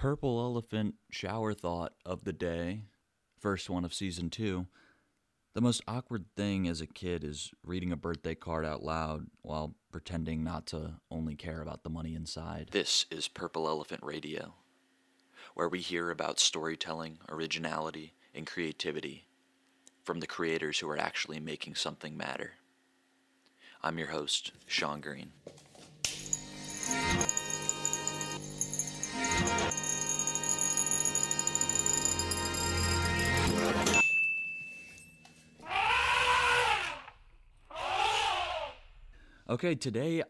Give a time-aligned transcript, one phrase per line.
[0.00, 2.84] Purple Elephant shower thought of the day,
[3.38, 4.66] first one of season two.
[5.52, 9.74] The most awkward thing as a kid is reading a birthday card out loud while
[9.92, 12.68] pretending not to only care about the money inside.
[12.70, 14.54] This is Purple Elephant Radio,
[15.52, 19.26] where we hear about storytelling, originality, and creativity
[20.02, 22.52] from the creators who are actually making something matter.
[23.82, 25.32] I'm your host, Sean Green.
[39.50, 40.22] Okay, today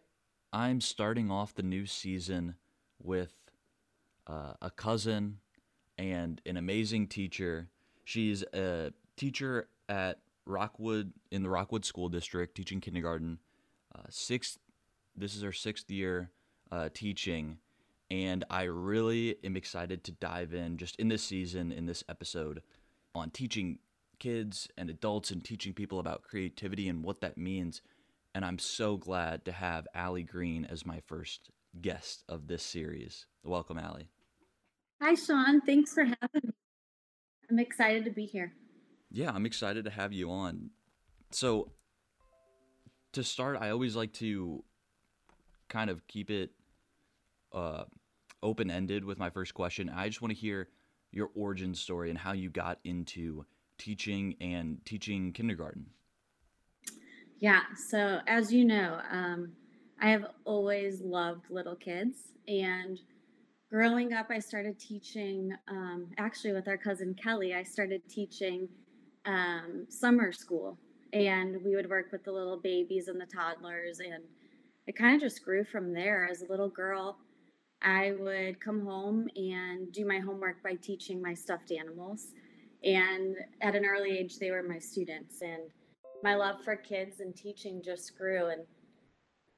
[0.51, 2.55] I'm starting off the new season
[3.03, 3.35] with
[4.27, 5.41] uh, a cousin
[5.99, 7.69] and an amazing teacher.
[8.05, 13.41] She's a teacher at Rockwood in the Rockwood School District, teaching kindergarten.
[13.95, 14.57] Uh, sixth,
[15.15, 16.31] this is her sixth year
[16.73, 17.59] uh, teaching,
[18.11, 22.63] and I really am excited to dive in just in this season, in this episode,
[23.15, 23.81] on teaching
[24.19, 27.83] kids and adults and teaching people about creativity and what that means
[28.35, 31.51] and I'm so glad to have Allie Green as my first
[31.81, 33.27] guest of this series.
[33.45, 34.09] Welcome, Allie.
[35.01, 35.61] Hi, Sean.
[35.61, 36.53] Thanks for having me.
[37.51, 38.53] I'm excited to be here.
[39.11, 40.71] Yeah, I'm excited to have you on.
[41.33, 41.73] So,
[43.13, 44.63] to start, I always like to
[45.69, 46.51] kind of keep it
[47.53, 47.85] uh,
[48.43, 49.89] open ended with my first question.
[49.89, 50.69] I just want to hear
[51.11, 53.45] your origin story and how you got into
[53.79, 55.87] teaching and teaching kindergarten.
[57.41, 59.53] Yeah, so as you know, um,
[60.01, 62.35] I have always loved little kids.
[62.47, 62.99] And
[63.71, 68.69] growing up, I started teaching, um, actually, with our cousin Kelly, I started teaching
[69.25, 70.79] um, summer school.
[71.15, 74.01] And we would work with the little babies and the toddlers.
[74.01, 74.23] And
[74.87, 76.29] it kind of just grew from there.
[76.31, 77.17] As a little girl,
[77.83, 82.35] I would come home and do my homework by teaching my stuffed animals.
[82.85, 85.41] And at an early age, they were my students.
[85.41, 85.63] And
[86.23, 88.63] my love for kids and teaching just grew and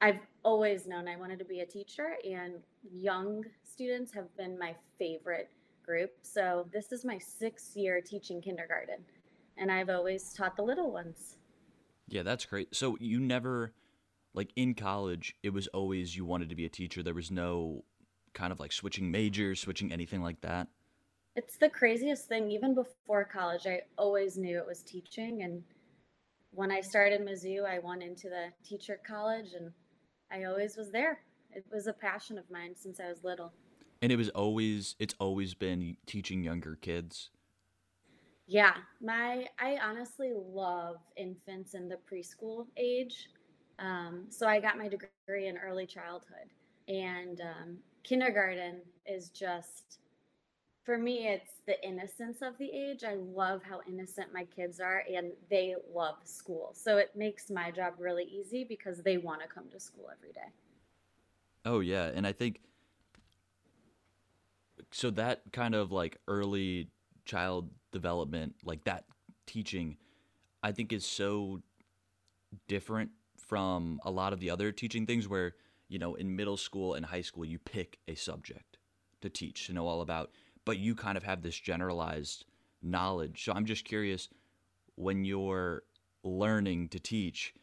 [0.01, 2.55] I've always known I wanted to be a teacher and
[2.91, 5.49] young students have been my favorite
[5.85, 6.11] group.
[6.21, 8.97] So this is my 6th year teaching kindergarten
[9.57, 11.37] and I've always taught the little ones.
[12.09, 12.75] Yeah, that's great.
[12.75, 13.73] So you never
[14.33, 17.01] like in college it was always you wanted to be a teacher.
[17.01, 17.85] There was no
[18.33, 20.67] kind of like switching majors, switching anything like that.
[21.35, 25.63] It's the craziest thing even before college I always knew it was teaching and
[26.53, 29.71] when I started Mizzou, I went into the teacher college and
[30.31, 31.19] I always was there.
[31.51, 33.53] It was a passion of mine since I was little.
[34.01, 37.29] And it was always it's always been teaching younger kids.
[38.45, 43.29] Yeah, my I honestly love infants in the preschool age.
[43.79, 46.51] Um, so I got my degree in early childhood,
[46.87, 49.99] and um, kindergarten is just
[50.83, 53.03] for me, it's the innocence of the age.
[53.03, 56.71] I love how innocent my kids are, and they love school.
[56.73, 60.33] So it makes my job really easy because they want to come to school every
[60.33, 60.51] day.
[61.65, 62.11] Oh, yeah.
[62.13, 62.59] And I think
[64.91, 66.89] so that kind of like early
[67.25, 69.05] child development, like that
[69.47, 69.97] teaching,
[70.61, 71.61] I think is so
[72.67, 75.55] different from a lot of the other teaching things where,
[75.87, 78.77] you know, in middle school and high school, you pick a subject
[79.21, 80.31] to teach to know all about
[80.65, 82.45] but you kind of have this generalized
[82.81, 83.43] knowledge.
[83.43, 84.29] So I'm just curious
[84.95, 85.83] when you're
[86.23, 87.53] learning to teach,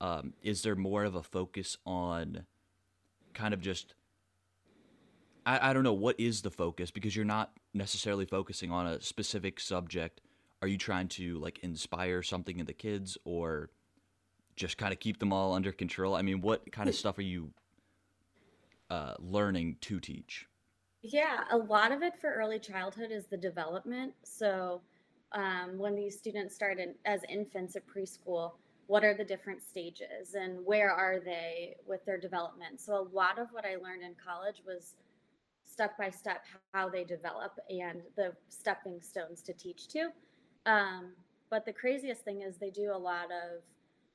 [0.00, 2.44] um, is there more of a focus on
[3.34, 3.94] kind of just
[5.44, 6.90] I, I don't know what is the focus?
[6.90, 10.20] Because you're not necessarily focusing on a specific subject.
[10.60, 13.70] Are you trying to like inspire something in the kids or
[14.54, 16.14] just kind of keep them all under control?
[16.14, 17.50] I mean what kind of stuff are you
[18.90, 20.46] uh, learning to teach
[21.02, 24.14] yeah, a lot of it for early childhood is the development.
[24.22, 24.80] So,
[25.32, 28.52] um, when these students start in, as infants at preschool,
[28.86, 32.80] what are the different stages and where are they with their development?
[32.80, 34.94] So, a lot of what I learned in college was
[35.64, 40.10] step by step how they develop and the stepping stones to teach to.
[40.66, 41.12] Um,
[41.50, 43.62] but the craziest thing is they do a lot of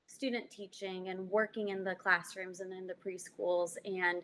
[0.06, 4.22] student teaching and working in the classrooms and in the preschools and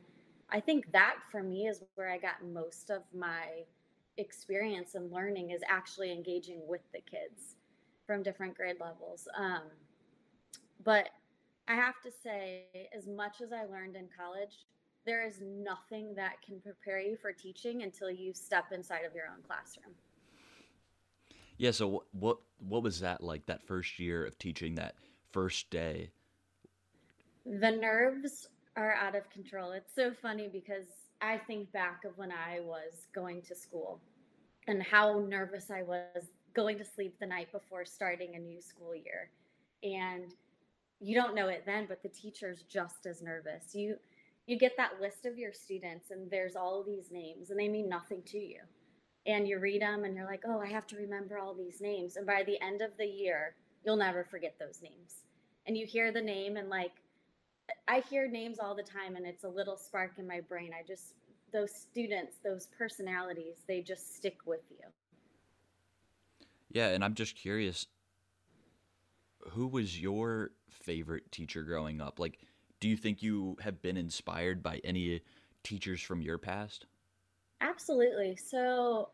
[0.54, 3.64] I think that for me is where I got most of my
[4.18, 7.56] experience and learning is actually engaging with the kids
[8.06, 9.28] from different grade levels.
[9.36, 9.64] Um,
[10.84, 11.10] but
[11.68, 12.66] I have to say,
[12.96, 14.68] as much as I learned in college,
[15.06, 19.26] there is nothing that can prepare you for teaching until you step inside of your
[19.26, 19.96] own classroom.
[21.58, 21.72] Yeah.
[21.72, 23.46] So what what was that like?
[23.48, 24.96] That first year of teaching, that
[25.32, 26.12] first day.
[27.46, 29.72] The nerves are out of control.
[29.72, 30.86] It's so funny because
[31.22, 34.00] I think back of when I was going to school
[34.68, 38.96] and how nervous I was going to sleep the night before starting a new school
[38.96, 39.30] year.
[39.84, 40.34] And
[41.00, 43.74] you don't know it then, but the teacher's just as nervous.
[43.74, 43.96] You
[44.46, 47.88] you get that list of your students and there's all these names and they mean
[47.88, 48.60] nothing to you.
[49.26, 52.18] And you read them and you're like, "Oh, I have to remember all these names."
[52.18, 53.56] And by the end of the year,
[53.86, 55.24] you'll never forget those names.
[55.66, 56.92] And you hear the name and like
[57.88, 60.72] I hear names all the time and it's a little spark in my brain.
[60.78, 61.14] I just
[61.52, 64.88] those students, those personalities, they just stick with you.
[66.72, 67.88] Yeah, and I'm just curious
[69.50, 72.20] who was your favorite teacher growing up?
[72.20, 72.40] Like
[72.80, 75.22] do you think you have been inspired by any
[75.64, 76.86] teachers from your past?
[77.62, 78.36] Absolutely.
[78.36, 79.10] So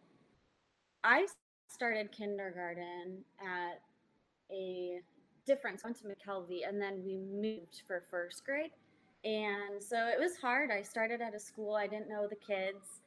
[1.04, 1.28] I
[1.68, 3.82] started kindergarten at
[4.52, 5.02] a
[5.46, 8.72] different, I went to McKelvey and then we moved for first grade.
[9.24, 10.72] And so it was hard.
[10.72, 13.02] I started at a school, I didn't know the kids.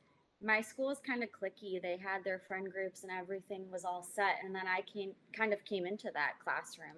[0.44, 1.80] My school was kind of clicky.
[1.80, 4.36] They had their friend groups and everything was all set.
[4.44, 6.96] And then I came kind of came into that classroom.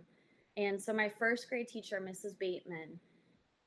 [0.57, 2.39] And so my first grade teacher, Mrs.
[2.39, 2.99] Bateman,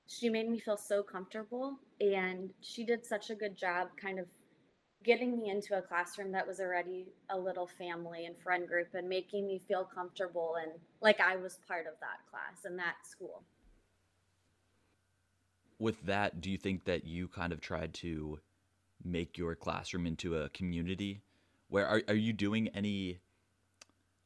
[0.08, 4.26] she made me feel so comfortable and she did such a good job kind of
[5.04, 9.08] getting me into a classroom that was already a little family and friend group and
[9.08, 10.72] making me feel comfortable and
[11.02, 13.44] like I was part of that class and that school.
[15.80, 18.40] With that, do you think that you kind of tried to
[19.04, 21.22] make your classroom into a community
[21.70, 23.20] where are, are you doing any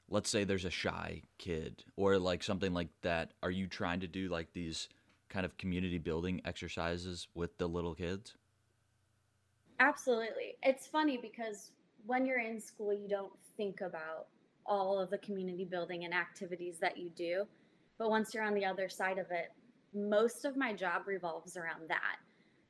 [0.09, 4.07] let's say there's a shy kid or like something like that are you trying to
[4.07, 4.87] do like these
[5.31, 8.35] kind of community building exercises with the little kids?
[9.81, 10.57] Absolutely.
[10.61, 11.71] It's funny because
[12.05, 14.27] when you're in school, you don't think about
[14.67, 17.45] all of the community building and activities that you do.
[17.97, 19.51] But once you're on the other side of it,
[19.91, 22.17] most of my job revolves around that.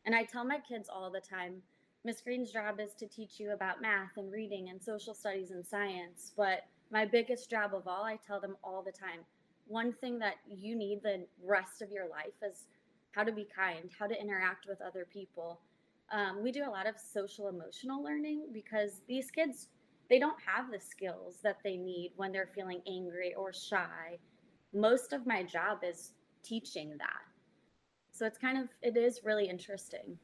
[0.06, 1.62] And I tell my kids all the time
[2.06, 5.68] Miss Green's job is to teach you about math and reading and social studies and
[5.68, 6.32] science.
[6.38, 9.20] But my biggest job of all, I tell them all the time
[9.68, 12.68] one thing that you need the rest of your life is
[13.12, 15.60] how to be kind, how to interact with other people.
[16.12, 19.70] Um, we do a lot of social emotional learning because these kids
[20.10, 24.20] they don't have the skills that they need when they're feeling angry or shy.
[24.74, 26.12] Most of my job is
[26.44, 27.22] teaching that.
[28.12, 30.18] So it's kind of it is really interesting.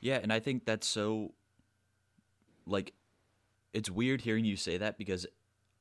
[0.00, 1.32] Yeah, and I think that's so
[2.66, 2.92] like
[3.72, 5.26] it's weird hearing you say that because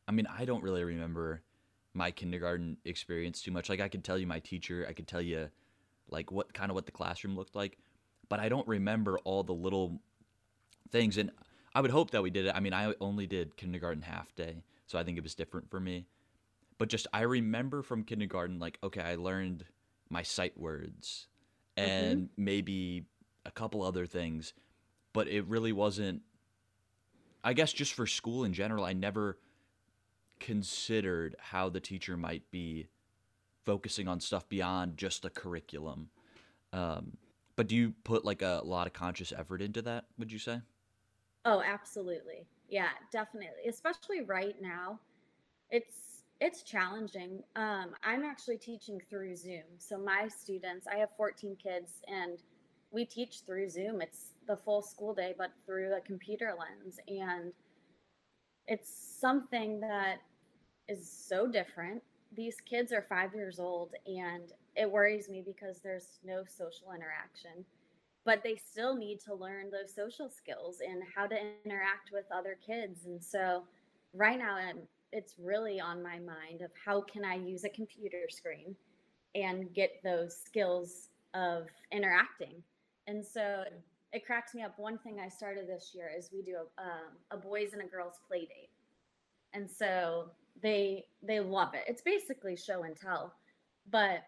[0.07, 1.43] I mean, I don't really remember
[1.93, 3.69] my kindergarten experience too much.
[3.69, 5.49] Like I could tell you my teacher, I could tell you
[6.09, 7.77] like what kind of what the classroom looked like,
[8.29, 9.99] but I don't remember all the little
[10.91, 11.17] things.
[11.17, 11.31] And
[11.73, 12.53] I would hope that we did it.
[12.55, 15.79] I mean, I only did kindergarten half day, so I think it was different for
[15.79, 16.05] me.
[16.77, 19.65] But just I remember from kindergarten, like okay, I learned
[20.09, 21.27] my sight words
[21.75, 22.43] and mm-hmm.
[22.43, 23.05] maybe
[23.45, 24.53] a couple other things,
[25.13, 26.21] but it really wasn't.
[27.43, 29.37] I guess just for school in general, I never
[30.39, 32.87] considered how the teacher might be
[33.65, 36.09] focusing on stuff beyond just the curriculum.
[36.73, 37.17] Um,
[37.57, 40.05] but do you put like a lot of conscious effort into that?
[40.17, 40.61] Would you say?
[41.43, 42.47] Oh, absolutely.
[42.69, 43.67] Yeah, definitely.
[43.67, 44.99] Especially right now,
[45.69, 47.41] it's it's challenging.
[47.55, 49.63] Um, I'm actually teaching through Zoom.
[49.79, 52.43] So my students, I have 14 kids, and
[52.91, 54.01] we teach through Zoom.
[54.01, 57.51] It's the full school day, but through a computer lens, and
[58.67, 60.17] it's something that
[60.87, 62.03] is so different.
[62.35, 67.65] These kids are five years old, and it worries me because there's no social interaction.
[68.25, 72.57] But they still need to learn those social skills and how to interact with other
[72.65, 73.05] kids.
[73.05, 73.63] And so,
[74.13, 74.57] right now,
[75.13, 78.75] it's really on my mind of how can I use a computer screen
[79.33, 82.61] and get those skills of interacting.
[83.07, 83.63] And so,
[84.13, 84.77] it cracks me up.
[84.77, 87.85] One thing I started this year is we do a, um, a boys and a
[87.85, 88.69] girls play date.
[89.53, 90.31] And so
[90.61, 91.83] they they love it.
[91.87, 93.33] It's basically show and tell,
[93.89, 94.23] but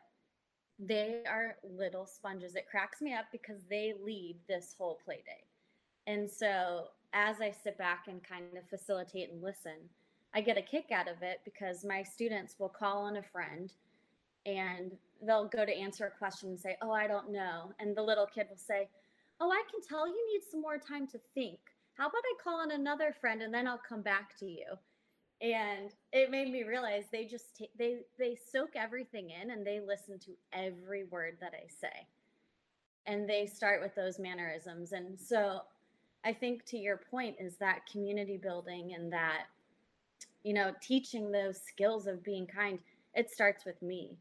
[0.79, 2.55] they are little sponges.
[2.55, 5.43] It cracks me up because they lead this whole play day.
[6.07, 9.77] And so as I sit back and kind of facilitate and listen,
[10.33, 13.73] I get a kick out of it because my students will call on a friend
[14.45, 14.95] and
[15.25, 17.73] they'll go to answer a question and say, Oh, I don't know.
[17.79, 18.87] And the little kid will say,
[19.41, 21.59] Oh, I can tell you need some more time to think.
[21.93, 24.65] How about I call on another friend and then I'll come back to you?
[25.41, 29.79] And it made me realize they just t- they they soak everything in and they
[29.79, 32.07] listen to every word that I say
[33.05, 35.61] and they start with those mannerisms and so
[36.25, 39.45] I think to your point is that community building and that
[40.43, 42.79] you know teaching those skills of being kind
[43.15, 44.17] it starts with me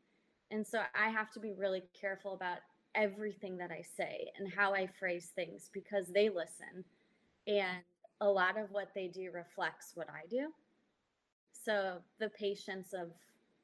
[0.51, 2.59] and so I have to be really careful about
[2.95, 6.85] everything that I say and how I phrase things because they listen.
[7.47, 7.79] And
[8.21, 10.49] a lot of what they do reflects what I do.
[11.65, 13.09] So the patience of,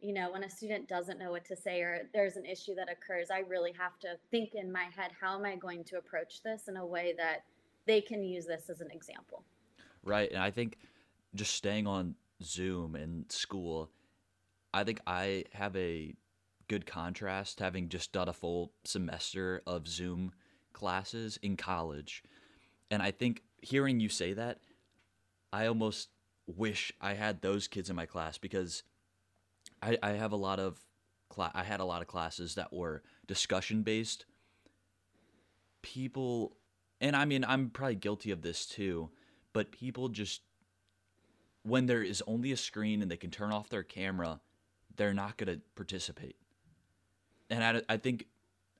[0.00, 2.88] you know, when a student doesn't know what to say or there's an issue that
[2.90, 6.42] occurs, I really have to think in my head, how am I going to approach
[6.42, 7.44] this in a way that
[7.86, 9.44] they can use this as an example?
[10.02, 10.30] Right.
[10.30, 10.76] And I think
[11.34, 13.90] just staying on Zoom in school,
[14.72, 16.14] I think I have a
[16.68, 20.32] good contrast having just done a full semester of Zoom
[20.72, 22.22] classes in college.
[22.90, 24.58] And I think hearing you say that,
[25.52, 26.08] I almost
[26.46, 28.82] wish I had those kids in my class because
[29.82, 30.78] I, I have a lot of
[31.28, 34.26] cla- I had a lot of classes that were discussion based.
[35.82, 36.56] People,
[37.00, 39.10] and I mean, I'm probably guilty of this too,
[39.52, 40.42] but people just,
[41.62, 44.40] when there is only a screen and they can turn off their camera,
[44.96, 46.36] they're not going to participate.
[47.50, 48.26] And I, I think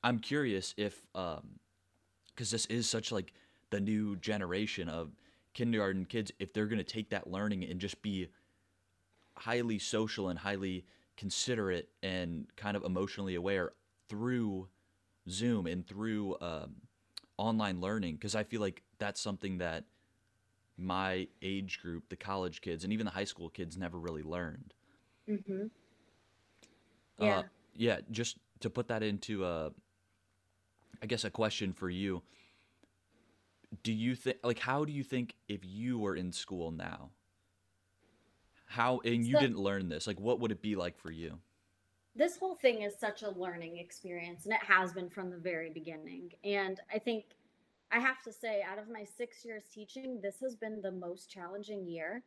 [0.02, 1.59] I'm curious if, um,
[2.28, 3.33] because this is such like
[3.71, 5.12] the new generation of
[5.54, 8.28] kindergarten kids if they're going to take that learning and just be
[9.37, 10.84] highly social and highly
[11.16, 13.73] considerate and kind of emotionally aware
[14.08, 14.68] through
[15.28, 16.75] Zoom and through um,
[17.38, 19.84] online learning because I feel like that's something that
[20.76, 24.75] my age group, the college kids, and even the high school kids never really learned.
[25.28, 25.66] Mm-hmm.
[27.18, 27.38] Yeah.
[27.38, 27.42] Uh,
[27.76, 29.70] yeah, just to put that into a,
[31.02, 32.23] I guess, a question for you
[33.83, 37.11] do you think like how do you think if you were in school now
[38.66, 41.38] how and you so, didn't learn this like what would it be like for you?
[42.16, 45.71] This whole thing is such a learning experience and it has been from the very
[45.71, 47.25] beginning and i think
[47.90, 51.31] i have to say out of my six years teaching this has been the most
[51.31, 52.23] challenging year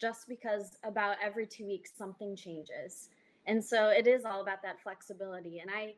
[0.00, 3.08] just because about every two weeks something changes
[3.46, 5.94] and so it is all about that flexibility and i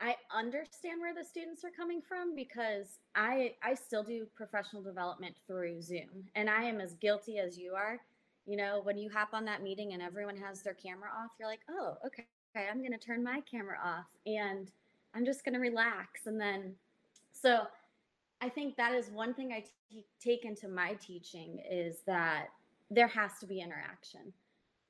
[0.00, 5.34] I understand where the students are coming from because I I still do professional development
[5.46, 7.98] through Zoom and I am as guilty as you are.
[8.46, 11.48] You know, when you hop on that meeting and everyone has their camera off, you're
[11.48, 12.26] like, "Oh, okay.
[12.56, 14.70] Okay, I'm going to turn my camera off and
[15.14, 16.74] I'm just going to relax." And then
[17.32, 17.66] so
[18.40, 22.48] I think that is one thing I t- take into my teaching is that
[22.90, 24.32] there has to be interaction.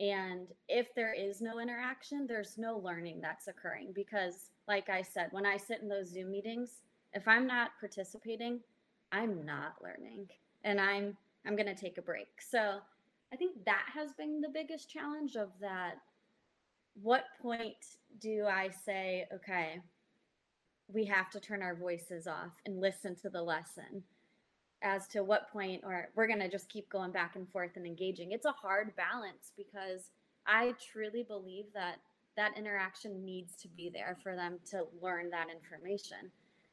[0.00, 5.28] And if there is no interaction, there's no learning that's occurring because, like I said,
[5.30, 6.82] when I sit in those Zoom meetings,
[7.14, 8.60] if I'm not participating,
[9.10, 10.28] I'm not learning
[10.64, 12.28] and I'm I'm going to take a break.
[12.40, 12.78] So,
[13.32, 15.94] I think that has been the biggest challenge of that
[17.02, 17.76] what point
[18.20, 19.80] do I say, okay,
[20.88, 24.02] we have to turn our voices off and listen to the lesson?
[24.82, 27.87] as to what point or we're going to just keep going back and forth and
[27.87, 30.10] engaging it's a hard balance because
[30.46, 31.96] i truly believe that
[32.38, 36.30] that interaction needs to be there for them to learn that information.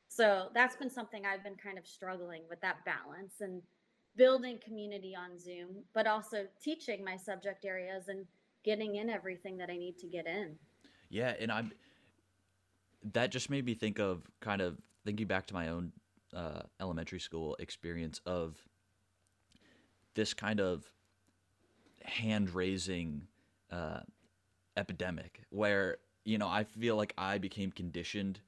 [0.07, 3.61] So that's been something i've been kind of struggling with that balance and
[4.15, 8.25] building community on zoom but also teaching my subject areas and
[8.63, 10.55] getting in everything that i need to get in.
[11.09, 11.71] Yeah and i'm
[13.13, 15.91] that just made me think of kind of thinking back to my own
[16.33, 18.57] uh, elementary school experience of
[20.15, 20.89] this kind of
[22.03, 23.27] hand raising
[23.71, 23.99] uh,
[24.77, 28.39] epidemic where you know I feel like I became conditioned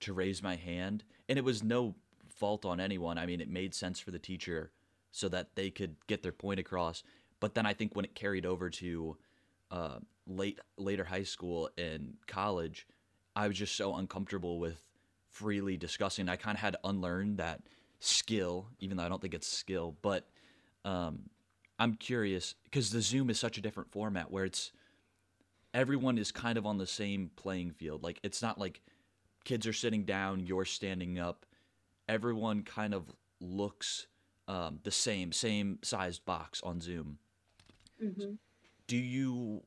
[0.00, 1.94] to raise my hand, and it was no
[2.28, 3.18] fault on anyone.
[3.18, 4.70] I mean, it made sense for the teacher
[5.10, 7.02] so that they could get their point across.
[7.40, 9.16] But then I think when it carried over to
[9.70, 12.86] uh, late later high school and college,
[13.34, 14.80] I was just so uncomfortable with
[15.30, 16.28] freely discussing.
[16.28, 17.62] I kind of had to unlearn that
[18.00, 19.96] skill, even though I don't think it's skill.
[20.02, 20.28] But
[20.84, 21.30] um,
[21.78, 24.72] I'm curious because the Zoom is such a different format where it's
[25.76, 28.02] everyone is kind of on the same playing field.
[28.02, 28.80] Like it's not like
[29.44, 31.46] kids are sitting down, you're standing up.
[32.08, 33.04] Everyone kind of
[33.40, 34.06] looks
[34.48, 37.18] um, the same, same sized box on Zoom.
[38.02, 38.32] Mm-hmm.
[38.88, 39.62] Do you?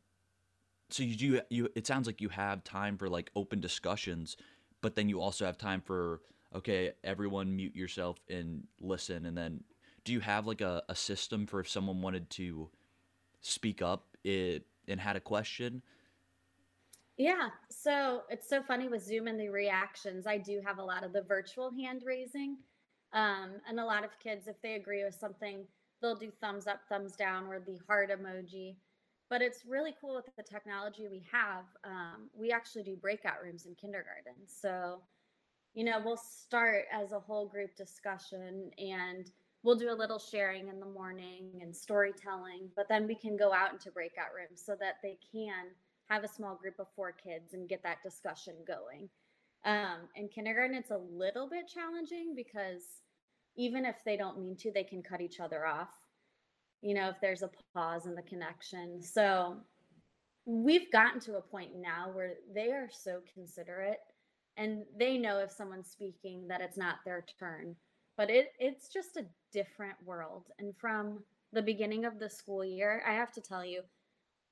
[0.90, 1.70] So you do you?
[1.76, 4.36] It sounds like you have time for like open discussions
[4.82, 6.22] but then you also have time for
[6.56, 9.64] okay everyone mute yourself and listen and then
[10.04, 12.70] do you have like a, a system for if someone wanted to
[13.42, 15.82] speak up it, and had a question
[17.20, 21.04] yeah so it's so funny with zoom and the reactions i do have a lot
[21.04, 22.58] of the virtual hand raising
[23.14, 25.66] um, and a lot of kids if they agree with something
[26.02, 28.76] they'll do thumbs up thumbs down or the heart emoji
[29.30, 31.66] but it's really cool with the technology we have.
[31.84, 34.34] Um, we actually do breakout rooms in kindergarten.
[34.48, 35.02] So,
[35.76, 39.30] you know, we'll start as a whole group discussion and
[39.62, 43.54] we'll do a little sharing in the morning and storytelling, but then we can go
[43.54, 45.68] out into breakout rooms so that they can
[46.10, 49.10] have a small group of four kids and get that discussion going.
[49.66, 52.84] Um, in kindergarten, it's a little bit challenging because
[53.56, 55.90] even if they don't mean to, they can cut each other off.
[56.82, 59.02] You know, if there's a pause in the connection.
[59.04, 59.58] So
[60.46, 64.00] we've gotten to a point now where they are so considerate
[64.58, 67.76] and they know if someone's speaking that it's not their turn.
[68.18, 70.48] But it it's just a different world.
[70.58, 71.20] And from
[71.54, 73.82] the beginning of the school year, I have to tell you,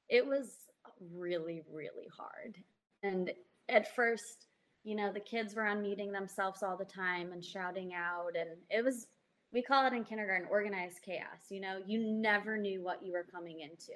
[0.10, 0.67] it was
[1.14, 2.58] really, really hard.
[3.04, 3.32] And
[3.70, 4.48] at first,
[4.84, 8.32] you know, the kids were unmuting themselves all the time and shouting out.
[8.38, 9.08] And it was,
[9.52, 11.50] we call it in kindergarten organized chaos.
[11.50, 13.94] You know, you never knew what you were coming into.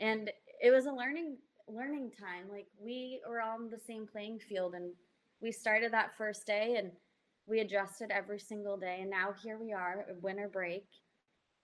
[0.00, 0.30] And
[0.62, 1.36] it was a learning,
[1.68, 2.46] learning time.
[2.50, 4.92] Like we were on the same playing field and
[5.42, 6.90] we started that first day and
[7.46, 8.98] we adjusted every single day.
[9.02, 10.86] And now here we are, winter break.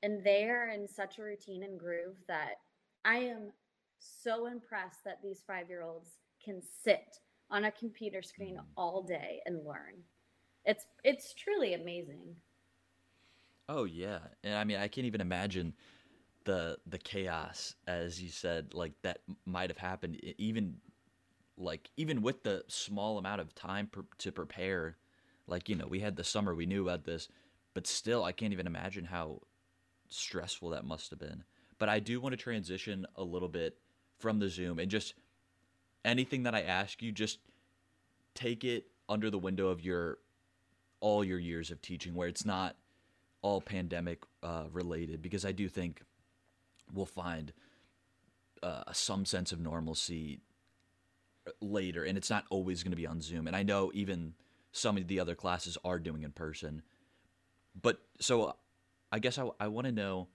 [0.03, 2.57] And they are in such a routine and groove that
[3.05, 3.53] I am
[4.00, 6.11] so impressed that these five year olds
[6.45, 7.19] can sit
[7.50, 8.64] on a computer screen mm.
[8.76, 9.95] all day and learn.
[10.64, 12.37] It's it's truly amazing.
[13.69, 14.19] Oh yeah.
[14.42, 15.75] And I mean I can't even imagine
[16.45, 20.76] the the chaos as you said like that might have happened even
[21.59, 24.97] like even with the small amount of time per, to prepare
[25.47, 27.28] like you know we had the summer we knew about this
[27.75, 29.42] but still I can't even imagine how
[30.09, 31.45] stressful that must have been
[31.78, 33.76] but I do want to transition a little bit
[34.21, 35.15] from the Zoom and just
[36.05, 37.39] anything that I ask you, just
[38.35, 40.19] take it under the window of your
[41.00, 42.77] all your years of teaching, where it's not
[43.43, 46.03] all pandemic uh, related, because I do think
[46.93, 47.53] we'll find
[48.62, 50.41] uh, some sense of normalcy
[51.61, 53.47] later, and it's not always going to be on Zoom.
[53.47, 54.35] And I know even
[54.73, 56.83] some of the other classes are doing in person,
[57.81, 58.55] but so
[59.11, 60.29] I guess I, I want to know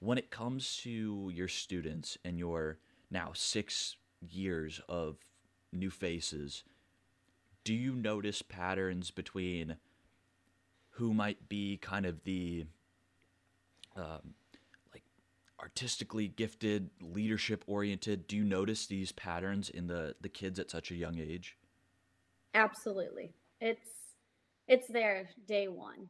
[0.00, 2.78] when it comes to your students and your
[3.10, 5.16] now six years of
[5.72, 6.64] new faces,
[7.64, 9.76] do you notice patterns between
[10.90, 12.66] who might be kind of the
[13.96, 14.34] um,
[14.92, 15.02] like
[15.60, 18.26] artistically gifted, leadership oriented?
[18.26, 21.56] Do you notice these patterns in the the kids at such a young age?
[22.54, 23.90] Absolutely, it's
[24.66, 26.08] it's there day one,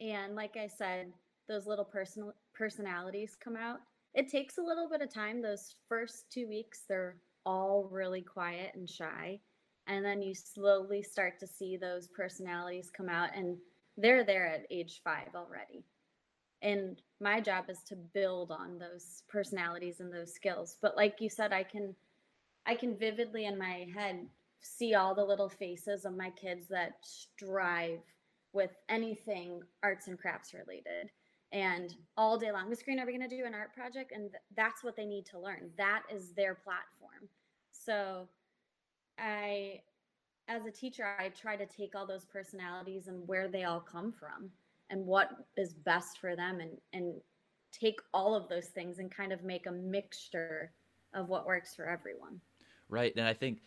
[0.00, 1.12] and like I said,
[1.50, 3.80] those little personal personalities come out.
[4.14, 5.42] It takes a little bit of time.
[5.42, 9.40] Those first two weeks, they're all really quiet and shy.
[9.88, 13.56] And then you slowly start to see those personalities come out, and
[13.96, 15.84] they're there at age five already.
[16.62, 20.76] And my job is to build on those personalities and those skills.
[20.80, 21.94] But like you said, I can
[22.66, 24.26] I can vividly in my head
[24.60, 28.00] see all the little faces of my kids that strive
[28.52, 31.10] with anything arts and crafts related
[31.52, 32.70] and all day long.
[32.70, 34.12] Miss Green, are we going to do an art project?
[34.12, 35.70] And th- that's what they need to learn.
[35.76, 37.28] That is their platform.
[37.72, 38.28] So
[39.18, 39.80] I,
[40.48, 44.12] as a teacher, I try to take all those personalities and where they all come
[44.12, 44.50] from
[44.90, 47.14] and what is best for them and, and
[47.72, 50.72] take all of those things and kind of make a mixture
[51.14, 52.40] of what works for everyone.
[52.88, 53.12] Right.
[53.16, 53.60] And I think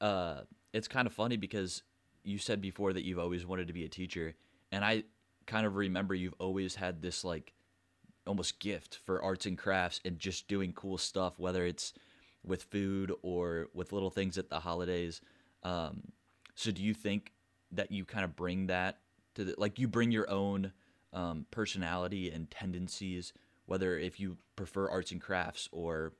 [0.00, 0.40] uh,
[0.72, 1.82] it's kind of funny because
[2.22, 4.34] you said before that you've always wanted to be a teacher.
[4.72, 5.04] And I,
[5.46, 7.52] kind of remember you've always had this like
[8.26, 11.92] almost gift for arts and crafts and just doing cool stuff, whether it's
[12.44, 15.20] with food or with little things at the holidays.
[15.62, 16.12] Um,
[16.54, 17.32] so do you think
[17.72, 18.98] that you kind of bring that
[19.34, 20.72] to the, like you bring your own
[21.12, 23.32] um, personality and tendencies,
[23.66, 26.12] whether if you prefer arts and crafts or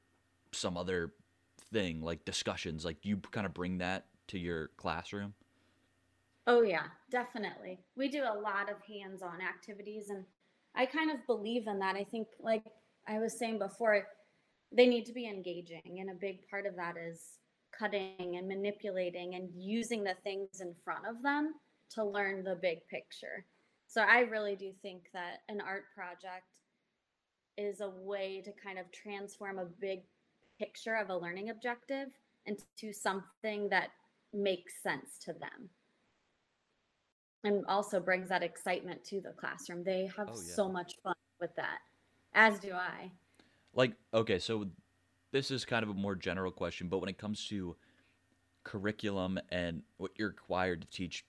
[0.52, 1.12] some other
[1.72, 5.34] thing like discussions, like you kind of bring that to your classroom?
[6.46, 7.80] Oh, yeah, definitely.
[7.96, 10.24] We do a lot of hands on activities, and
[10.76, 11.96] I kind of believe in that.
[11.96, 12.62] I think, like
[13.08, 14.06] I was saying before,
[14.70, 17.20] they need to be engaging, and a big part of that is
[17.76, 21.54] cutting and manipulating and using the things in front of them
[21.90, 23.44] to learn the big picture.
[23.88, 26.46] So I really do think that an art project
[27.58, 30.00] is a way to kind of transform a big
[30.58, 32.08] picture of a learning objective
[32.46, 33.88] into something that
[34.32, 35.70] makes sense to them
[37.46, 39.84] and also brings that excitement to the classroom.
[39.84, 40.54] They have oh, yeah.
[40.54, 41.78] so much fun with that,
[42.34, 43.10] as do I.
[43.72, 44.66] Like, okay, so
[45.32, 47.76] this is kind of a more general question, but when it comes to
[48.64, 51.24] curriculum and what you're required to teach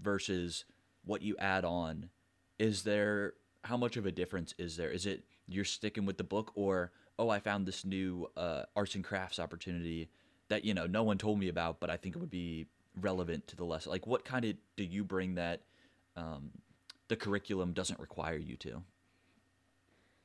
[0.00, 0.64] versus
[1.04, 2.10] what you add on,
[2.58, 4.90] is there how much of a difference is there?
[4.90, 8.94] Is it you're sticking with the book, or oh, I found this new uh, arts
[8.94, 10.08] and crafts opportunity
[10.48, 13.46] that you know no one told me about, but I think it would be relevant
[13.48, 13.92] to the lesson?
[13.92, 15.62] Like, what kind of do you bring that
[16.16, 16.50] um,
[17.08, 18.82] the curriculum doesn't require you to?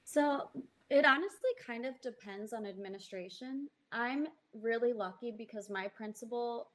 [0.03, 0.49] So
[0.89, 3.67] it honestly kind of depends on administration.
[3.91, 6.69] I'm really lucky because my principal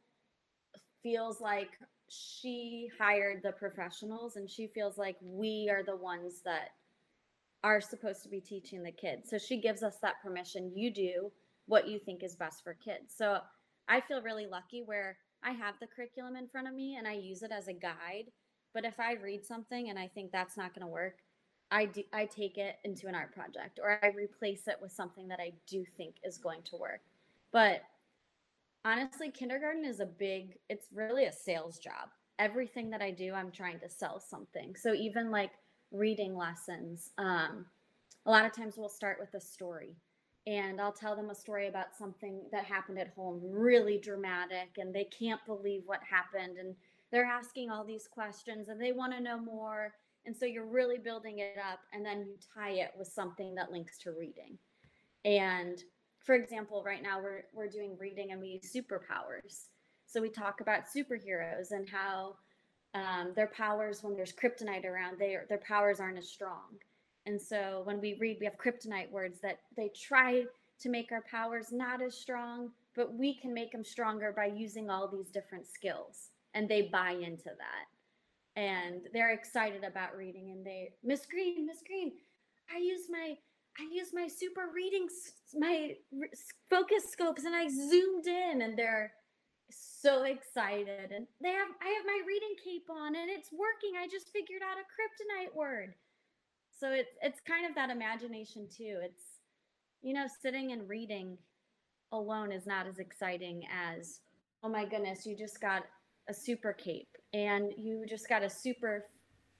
[1.02, 1.70] feels like
[2.08, 6.70] she hired the professionals and she feels like we are the ones that
[7.62, 9.30] are supposed to be teaching the kids.
[9.30, 10.72] So she gives us that permission.
[10.74, 11.30] You do
[11.66, 13.14] what you think is best for kids.
[13.16, 13.38] So
[13.88, 17.14] I feel really lucky where I have the curriculum in front of me and I
[17.14, 18.26] use it as a guide.
[18.72, 21.16] But if I read something and I think that's not going to work,
[21.70, 25.28] I do, I take it into an art project or I replace it with something
[25.28, 27.00] that I do think is going to work.
[27.52, 27.82] But
[28.84, 32.10] honestly, kindergarten is a big, it's really a sales job.
[32.38, 34.74] Everything that I do, I'm trying to sell something.
[34.76, 35.52] So even like
[35.92, 37.66] reading lessons, um,
[38.26, 39.96] a lot of times we'll start with a story
[40.46, 44.94] and I'll tell them a story about something that happened at home, really dramatic, and
[44.94, 46.58] they can't believe what happened.
[46.58, 46.74] And
[47.12, 49.94] they're asking all these questions and they want to know more.
[50.26, 53.72] And so you're really building it up, and then you tie it with something that
[53.72, 54.58] links to reading.
[55.24, 55.82] And
[56.20, 59.68] for example, right now we're we're doing reading and we use superpowers.
[60.06, 62.36] So we talk about superheroes and how
[62.94, 66.78] um, their powers, when there's kryptonite around, they their powers aren't as strong.
[67.30, 70.42] And so when we read, we have kryptonite words that they try
[70.80, 74.90] to make our powers not as strong, but we can make them stronger by using
[74.90, 76.30] all these different skills.
[76.54, 77.86] And they buy into that.
[78.60, 80.50] And they're excited about reading.
[80.50, 82.10] And they, Miss Green, Miss Green,
[82.74, 83.36] I use my
[83.78, 85.06] I used my super reading,
[85.54, 85.94] my
[86.68, 89.12] focus scopes, and I zoomed in, and they're
[89.70, 91.12] so excited.
[91.14, 93.94] And they have, I have my reading cape on, and it's working.
[93.96, 95.94] I just figured out a kryptonite word.
[96.80, 98.98] So it's it's kind of that imagination too.
[99.02, 99.22] It's
[100.02, 101.36] you know, sitting and reading
[102.10, 104.20] alone is not as exciting as
[104.62, 105.84] oh my goodness, you just got
[106.28, 109.06] a super cape and you just got a super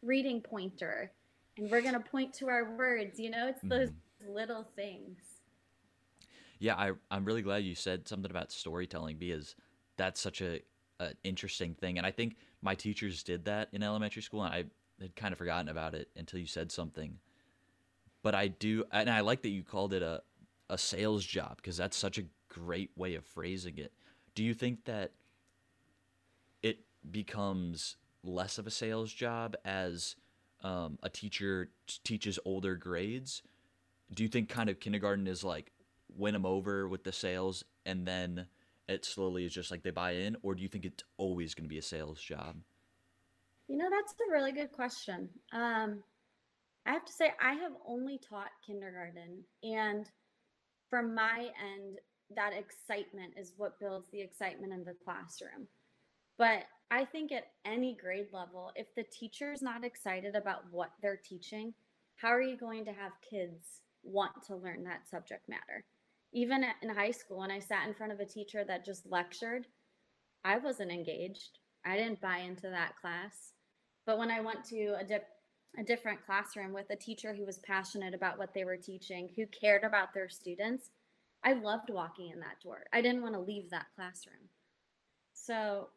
[0.02, 1.12] reading pointer
[1.59, 4.35] and we're going to point to our words you know it's those mm-hmm.
[4.35, 5.18] little things
[6.59, 9.56] yeah I, i'm really glad you said something about storytelling because
[9.96, 10.61] that's such a,
[11.00, 14.64] a interesting thing and i think my teachers did that in elementary school and i
[15.01, 17.19] had kind of forgotten about it until you said something.
[18.23, 20.23] But i do and i like that you called it a,
[20.69, 23.93] a sales job because that's such a great way of phrasing it.
[24.35, 25.13] Do you think that
[26.63, 30.17] it becomes less of a sales job as
[30.63, 31.71] um, a teacher
[32.05, 33.43] teaches older grades,
[34.13, 35.73] do you think kind of kindergarten is like
[36.17, 38.47] win them over with the sales and then
[38.89, 41.65] it slowly is just like they buy in, or do you think it's always going
[41.65, 42.57] to be a sales job?
[43.70, 45.28] You know, that's a really good question.
[45.52, 46.02] Um,
[46.85, 50.11] I have to say, I have only taught kindergarten, and
[50.88, 52.00] from my end,
[52.35, 55.68] that excitement is what builds the excitement in the classroom.
[56.37, 60.90] But I think at any grade level, if the teacher is not excited about what
[61.00, 61.72] they're teaching,
[62.16, 65.85] how are you going to have kids want to learn that subject matter?
[66.33, 69.68] Even in high school, when I sat in front of a teacher that just lectured,
[70.44, 71.61] I wasn't engaged.
[71.87, 73.52] I didn't buy into that class.
[74.07, 75.21] But when I went to a, di-
[75.79, 79.47] a different classroom with a teacher who was passionate about what they were teaching, who
[79.47, 80.91] cared about their students,
[81.45, 82.85] I loved walking in that door.
[82.93, 84.49] I didn't want to leave that classroom.
[85.33, 85.89] So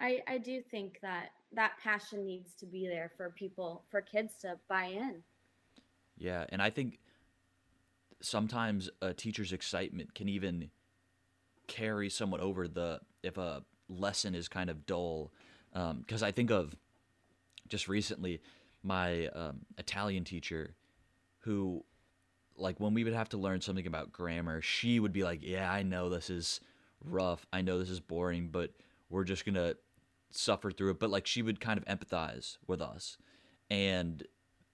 [0.00, 4.34] I, I do think that that passion needs to be there for people, for kids
[4.42, 5.22] to buy in.
[6.16, 6.98] Yeah, and I think
[8.20, 10.70] sometimes a teacher's excitement can even
[11.66, 15.32] carry somewhat over the if a lesson is kind of dull.
[15.72, 16.74] Because um, I think of
[17.68, 18.40] just recently
[18.82, 20.74] my um, Italian teacher
[21.40, 21.84] who
[22.56, 25.70] like when we would have to learn something about grammar, she would be like, "Yeah,
[25.70, 26.60] I know this is
[27.04, 27.46] rough.
[27.52, 28.72] I know this is boring, but
[29.10, 29.76] we're just going to
[30.30, 33.16] suffer through it, but like she would kind of empathize with us.
[33.70, 34.26] And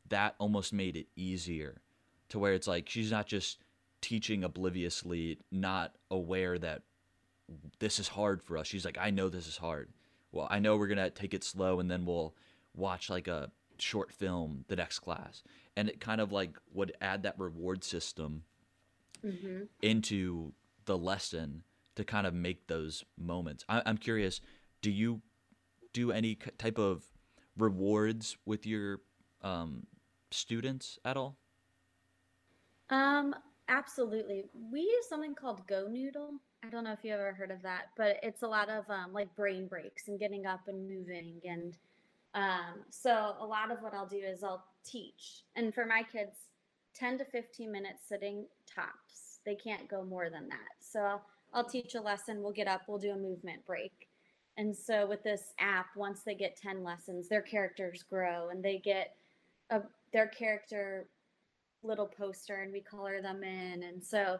[0.08, 1.80] that almost made it easier
[2.28, 3.58] to where it's like she's not just
[4.00, 6.82] teaching obliviously, not aware that
[7.78, 8.66] this is hard for us.
[8.66, 9.90] She's like, I know this is hard.
[10.34, 12.34] Well, I know we're going to take it slow and then we'll
[12.74, 15.44] watch like a short film the next class.
[15.76, 18.42] And it kind of like would add that reward system
[19.24, 19.62] mm-hmm.
[19.80, 20.52] into
[20.86, 21.62] the lesson
[21.94, 23.64] to kind of make those moments.
[23.68, 24.40] I- I'm curious,
[24.82, 25.22] do you
[25.92, 27.04] do any type of
[27.56, 29.00] rewards with your
[29.42, 29.86] um,
[30.32, 31.36] students at all?
[32.90, 33.36] Um,
[33.68, 34.46] absolutely.
[34.70, 36.40] We use something called Go Noodle.
[36.64, 39.12] I don't know if you ever heard of that, but it's a lot of um,
[39.12, 41.34] like brain breaks and getting up and moving.
[41.44, 41.76] And
[42.34, 45.42] um, so a lot of what I'll do is I'll teach.
[45.56, 46.36] And for my kids,
[46.94, 49.40] 10 to 15 minutes sitting tops.
[49.44, 50.72] They can't go more than that.
[50.80, 51.22] So I'll,
[51.52, 52.42] I'll teach a lesson.
[52.42, 54.08] We'll get up, we'll do a movement break.
[54.56, 58.78] And so with this app, once they get 10 lessons, their characters grow and they
[58.78, 59.16] get
[59.70, 61.08] a, their character
[61.82, 63.82] little poster and we color them in.
[63.82, 64.38] And so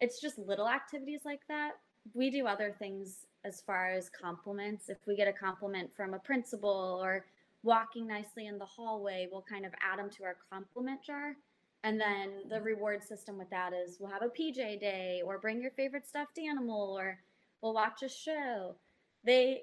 [0.00, 1.72] it's just little activities like that.
[2.14, 4.88] we do other things as far as compliments.
[4.88, 7.26] If we get a compliment from a principal or
[7.62, 11.36] walking nicely in the hallway, we'll kind of add them to our compliment jar.
[11.84, 12.64] And then the mm-hmm.
[12.64, 16.38] reward system with that is we'll have a PJ day or bring your favorite stuffed
[16.38, 17.18] animal or
[17.62, 18.74] we'll watch a show.
[19.24, 19.62] They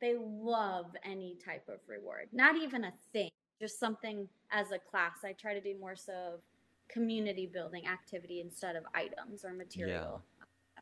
[0.00, 2.28] they love any type of reward.
[2.32, 5.24] Not even a thing, just something as a class.
[5.24, 6.40] I try to do more so of
[6.88, 10.22] community building activity instead of items or material.
[10.22, 10.78] Yeah.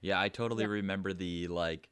[0.00, 0.66] Yeah, I totally Yeah.
[0.66, 1.88] remember the like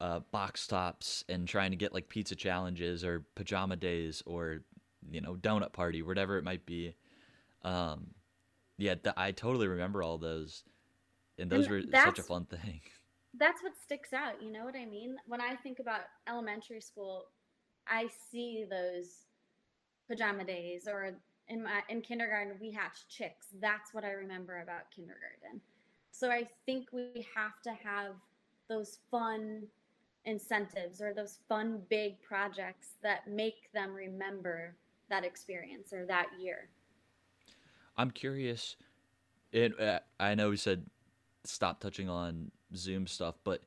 [0.00, 4.62] uh, box tops and trying to get like pizza challenges or pajama days or
[5.10, 6.94] you know donut party, whatever it might be.
[7.62, 8.14] Um,
[8.78, 10.64] yeah, th- I totally remember all those,
[11.38, 12.82] and those And were such a fun thing.
[13.34, 15.16] that's what sticks out, you know what I mean?
[15.26, 17.26] When I think about elementary school,
[17.86, 19.26] I see those
[20.08, 23.46] pajama days or in my in kindergarten we hatched chicks.
[23.60, 25.60] That's what I remember about kindergarten.
[26.10, 28.14] So I think we have to have
[28.68, 29.62] those fun
[30.24, 34.76] incentives or those fun big projects that make them remember
[35.08, 36.68] that experience or that year.
[37.96, 38.76] I'm curious.
[39.52, 40.86] It, uh, I know we said
[41.44, 43.62] stop touching on Zoom stuff, but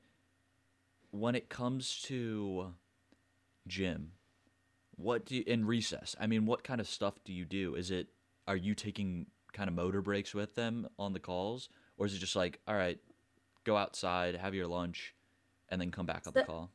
[1.09, 2.73] when it comes to
[3.67, 4.11] gym,
[5.01, 6.15] what do you, in recess?
[6.19, 7.75] I mean, what kind of stuff do you do?
[7.75, 8.07] Is it
[8.47, 12.19] are you taking kind of motor breaks with them on the calls, or is it
[12.19, 12.99] just like, all right,
[13.63, 15.13] go outside, have your lunch,
[15.69, 16.69] and then come back on the So call?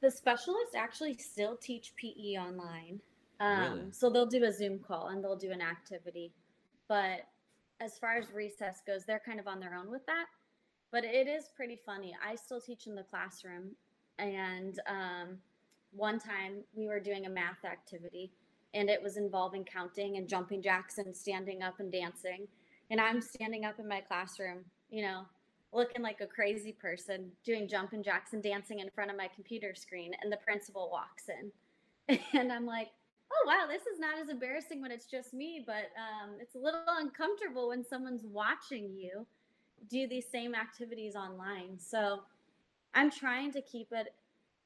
[0.00, 3.00] The specialists actually still teach PE online.
[3.40, 3.80] Really?
[3.80, 6.32] Um, so they'll do a Zoom call and they'll do an activity.
[6.88, 7.26] But
[7.80, 10.26] as far as recess goes, they're kind of on their own with that.
[10.90, 12.14] But it is pretty funny.
[12.26, 13.76] I still teach in the classroom.
[14.18, 15.38] And um,
[15.92, 18.30] one time we were doing a math activity
[18.74, 22.46] and it was involving counting and jumping jacks and standing up and dancing.
[22.90, 24.58] And I'm standing up in my classroom,
[24.90, 25.22] you know,
[25.72, 29.74] looking like a crazy person doing jumping jacks and dancing in front of my computer
[29.74, 30.12] screen.
[30.22, 31.50] And the principal walks in.
[32.34, 32.88] And I'm like,
[33.32, 36.58] oh, wow, this is not as embarrassing when it's just me, but um, it's a
[36.58, 39.24] little uncomfortable when someone's watching you
[39.88, 41.78] do these same activities online.
[41.78, 42.22] So
[42.94, 44.12] I'm trying to keep it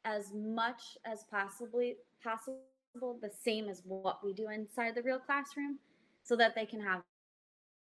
[0.04, 5.78] as much as possibly possible the same as what we do inside the real classroom
[6.22, 7.02] so that they can have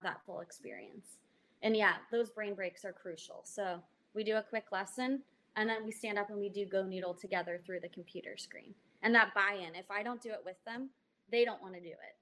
[0.02, 1.18] that full experience.
[1.62, 3.42] And yeah, those brain breaks are crucial.
[3.44, 3.80] So
[4.14, 5.22] we do a quick lesson
[5.56, 8.74] and then we stand up and we do Go Noodle together through the computer screen.
[9.02, 10.90] And that buy-in, if I don't do it with them,
[11.30, 12.16] they don't want to do it.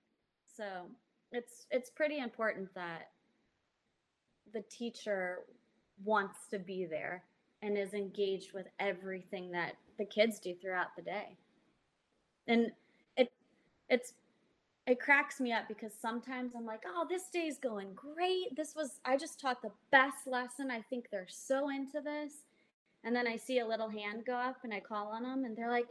[0.56, 0.64] So
[1.32, 3.10] it's it's pretty important that
[4.52, 5.40] the teacher
[6.04, 7.22] wants to be there
[7.62, 11.36] and is engaged with everything that the kids do throughout the day.
[12.48, 12.72] And
[13.16, 13.30] it
[13.90, 14.14] it's
[14.86, 18.56] it cracks me up because sometimes I'm like, "Oh, this day's going great.
[18.56, 20.70] This was I just taught the best lesson.
[20.70, 22.32] I think they're so into this."
[23.04, 25.56] And then I see a little hand go up and I call on them and
[25.56, 25.86] they're like,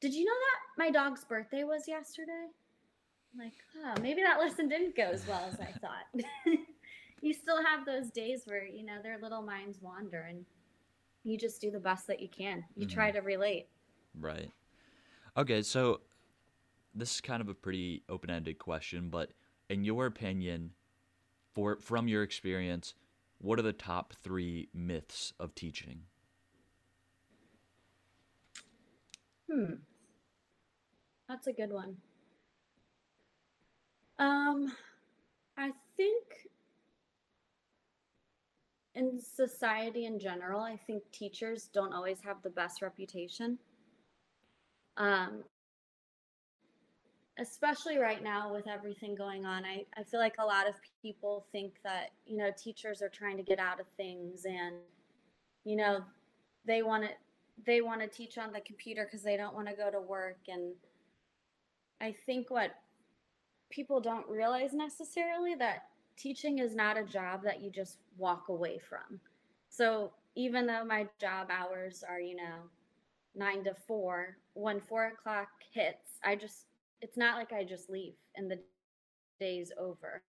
[0.00, 2.48] "Did you know that my dog's birthday was yesterday?"
[3.34, 3.52] I'm like,
[3.84, 6.56] "Oh, maybe that lesson didn't go as well as I thought."
[7.20, 10.46] you still have those days where, you know, their little minds wander and
[11.24, 12.64] you just do the best that you can.
[12.76, 13.66] You try to relate.
[14.18, 14.50] Right.
[15.36, 16.00] Okay, so
[16.94, 19.32] this is kind of a pretty open-ended question, but
[19.68, 20.72] in your opinion,
[21.52, 22.94] for from your experience,
[23.38, 26.02] what are the top three myths of teaching?
[29.50, 29.74] Hmm.
[31.28, 31.96] That's a good one.
[34.18, 34.72] Um,
[35.56, 36.48] I think
[38.98, 43.58] in society in general, I think teachers don't always have the best reputation.
[44.96, 45.44] Um,
[47.38, 51.46] especially right now with everything going on, I, I feel like a lot of people
[51.52, 54.74] think that, you know, teachers are trying to get out of things and,
[55.64, 56.00] you know,
[56.66, 57.10] they want to
[57.66, 60.38] they want to teach on the computer because they don't want to go to work
[60.48, 60.74] and
[62.00, 62.70] i think what
[63.70, 65.86] people don't realize necessarily that
[66.18, 69.20] teaching is not a job that you just walk away from.
[69.68, 72.68] So even though my job hours are you know
[73.34, 76.64] nine to four when four o'clock hits i just
[77.02, 78.58] it's not like i just leave and the
[79.38, 80.22] day's over.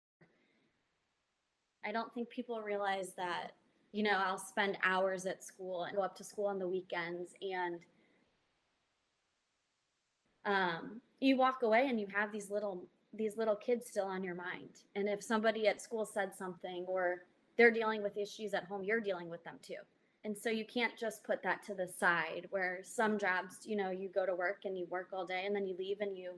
[1.85, 3.51] I don't think people realize that
[3.93, 7.31] you know, I'll spend hours at school and go up to school on the weekends
[7.41, 7.79] and
[10.45, 12.85] um, you walk away and you have these little
[13.17, 14.69] these little kids still on your mind.
[14.95, 17.23] And if somebody at school said something or
[17.57, 19.75] they're dealing with issues at home, you're dealing with them too.
[20.23, 23.91] And so you can't just put that to the side where some jobs, you know,
[23.91, 26.31] you go to work and you work all day and then you leave and you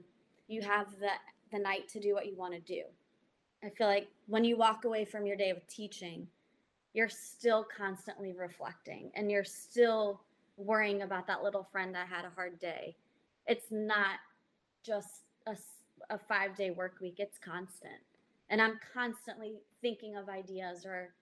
[0.48, 1.10] you have the
[1.52, 2.82] the night to do what you want to do.
[3.64, 6.26] I feel like when you walk away from your day of teaching,
[6.94, 10.20] you're still constantly reflecting and you're still
[10.56, 12.96] worrying about that little friend that had a hard day.
[13.46, 14.18] It's not
[14.84, 15.56] just a,
[16.10, 18.00] a five day work week, it's constant.
[18.50, 21.14] And I'm constantly thinking of ideas or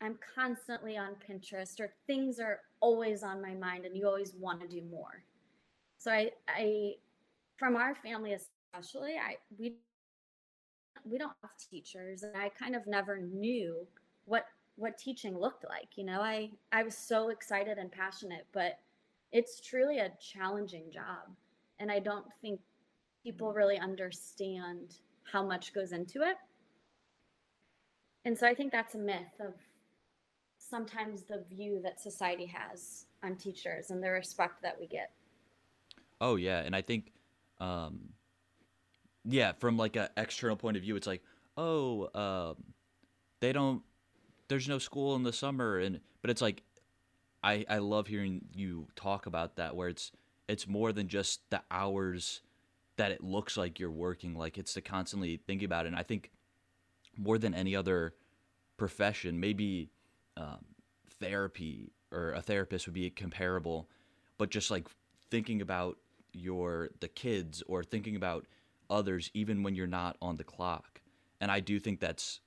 [0.00, 4.60] I'm constantly on Pinterest or things are always on my mind and you always want
[4.60, 5.24] to do more.
[5.98, 6.92] So I I
[7.56, 9.74] from our family especially, I we
[11.04, 13.86] we don't have teachers and I kind of never knew
[14.24, 14.46] what
[14.76, 15.96] what teaching looked like.
[15.96, 18.78] You know, I I was so excited and passionate, but
[19.32, 21.34] it's truly a challenging job.
[21.78, 22.60] And I don't think
[23.24, 24.98] people really understand
[25.32, 26.36] how much goes into it.
[28.26, 29.54] And so I think that's a myth of
[30.58, 35.10] sometimes the view that society has on teachers and the respect that we get.
[36.20, 37.12] Oh yeah, and I think,
[37.60, 38.10] um,
[39.24, 41.22] yeah, from like an external point of view, it's like,
[41.56, 42.64] oh, um,
[43.40, 43.82] they don't.
[44.48, 46.62] There's no school in the summer, and but it's like,
[47.42, 50.12] I I love hearing you talk about that, where it's
[50.48, 52.42] it's more than just the hours
[52.96, 54.34] that it looks like you're working.
[54.34, 55.88] Like it's to constantly think about it.
[55.88, 56.30] And I think
[57.16, 58.14] more than any other
[58.76, 59.90] profession, maybe
[60.36, 60.64] um,
[61.20, 63.88] therapy or a therapist would be comparable,
[64.38, 64.88] but just like
[65.30, 65.98] thinking about
[66.32, 68.46] your the kids or thinking about
[68.90, 71.00] others even when you're not on the clock.
[71.40, 72.40] And I do think that's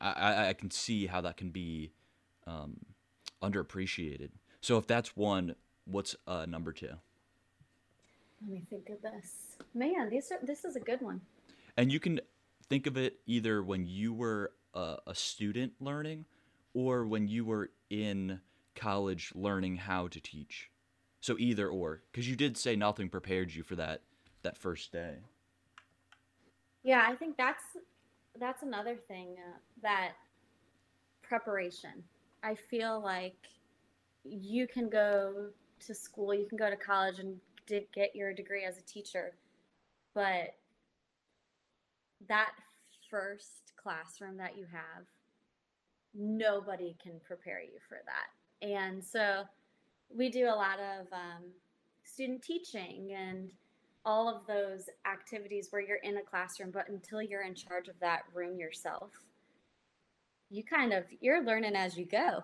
[0.00, 1.90] I, I can see how that can be
[2.46, 2.76] um,
[3.42, 4.30] underappreciated.
[4.60, 5.56] So if that's one,
[5.86, 6.94] what's uh, number two?
[8.42, 9.56] Let me think of this.
[9.74, 11.20] Man, these are this is a good one.
[11.76, 12.20] And you can
[12.68, 16.24] think of it either when you were a, a student learning
[16.74, 18.40] or when you were in
[18.74, 20.70] college learning how to teach.
[21.20, 24.02] So either or, because you did say nothing prepared you for that
[24.42, 25.16] that first day.
[26.84, 27.64] Yeah, I think that's
[28.38, 30.12] that's another thing uh, that
[31.22, 32.04] preparation.
[32.42, 33.36] I feel like
[34.24, 35.48] you can go
[35.86, 37.36] to school, you can go to college and
[37.92, 39.34] get your degree as a teacher,
[40.14, 40.54] but
[42.28, 42.52] that
[43.10, 45.04] first classroom that you have
[46.14, 48.66] nobody can prepare you for that.
[48.66, 49.44] And so
[50.14, 51.44] we do a lot of um,
[52.04, 53.52] student teaching and
[54.04, 57.98] all of those activities where you're in a classroom, but until you're in charge of
[58.00, 59.10] that room yourself,
[60.50, 62.42] you kind of you're learning as you go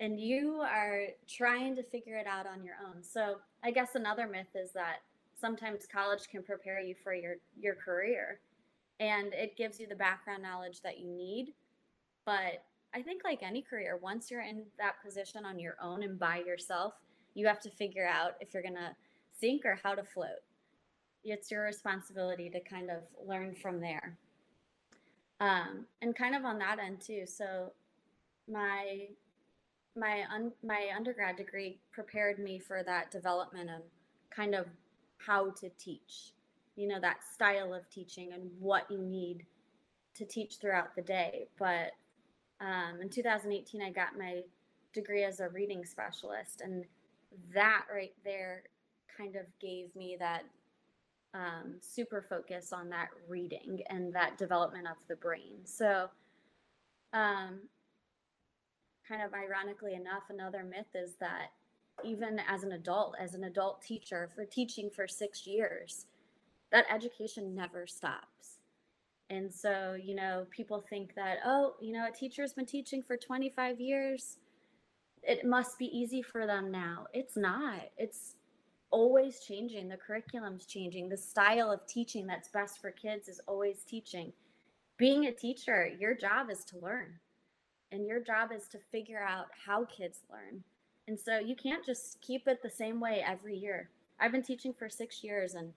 [0.00, 3.02] and you are trying to figure it out on your own.
[3.02, 4.98] So I guess another myth is that
[5.40, 8.40] sometimes college can prepare you for your your career
[9.00, 11.52] and it gives you the background knowledge that you need,
[12.24, 16.18] but I think like any career, once you're in that position on your own and
[16.18, 16.94] by yourself,
[17.34, 18.94] you have to figure out if you're going to
[19.38, 20.42] sink or how to float.
[21.24, 24.16] It's your responsibility to kind of learn from there.
[25.40, 27.24] Um, and kind of on that end too.
[27.26, 27.72] So
[28.48, 29.08] my
[29.96, 33.82] my un, my undergrad degree prepared me for that development of
[34.30, 34.66] kind of
[35.18, 36.32] how to teach.
[36.76, 39.46] You know, that style of teaching and what you need
[40.14, 41.46] to teach throughout the day.
[41.58, 41.92] But
[42.60, 44.42] um, in 2018, I got my
[44.92, 46.84] degree as a reading specialist, and
[47.52, 48.64] that right there
[49.16, 50.42] kind of gave me that
[51.34, 55.58] um, super focus on that reading and that development of the brain.
[55.64, 56.08] So,
[57.12, 57.60] um,
[59.08, 61.52] kind of ironically enough, another myth is that
[62.02, 66.06] even as an adult, as an adult teacher, for teaching for six years,
[66.72, 68.58] that education never stops.
[69.30, 73.16] And so, you know, people think that, oh, you know, a teacher's been teaching for
[73.16, 74.38] 25 years.
[75.22, 77.06] It must be easy for them now.
[77.14, 77.80] It's not.
[77.96, 78.34] It's
[78.90, 79.88] always changing.
[79.88, 81.08] The curriculum's changing.
[81.08, 84.32] The style of teaching that's best for kids is always teaching.
[84.98, 87.18] Being a teacher, your job is to learn.
[87.94, 90.64] And your job is to figure out how kids learn.
[91.06, 93.88] And so you can't just keep it the same way every year.
[94.18, 95.72] I've been teaching for six years and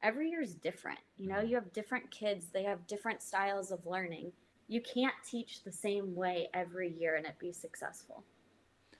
[0.00, 1.00] every year is different.
[1.18, 1.48] You know, mm-hmm.
[1.48, 4.30] you have different kids, they have different styles of learning.
[4.68, 8.22] You can't teach the same way every year and it be successful.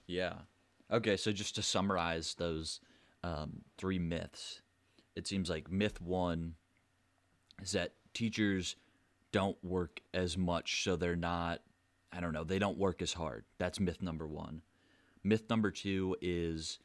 [0.09, 0.35] Yeah.
[0.91, 2.81] Okay, so just to summarize those
[3.23, 4.61] um, three myths,
[5.15, 6.55] it seems like myth one
[7.63, 8.75] is that teachers
[9.31, 11.61] don't work as much, so they're not,
[12.13, 13.45] I don't know, they don't work as hard.
[13.59, 14.63] That's myth number one.
[15.23, 16.79] Myth number two is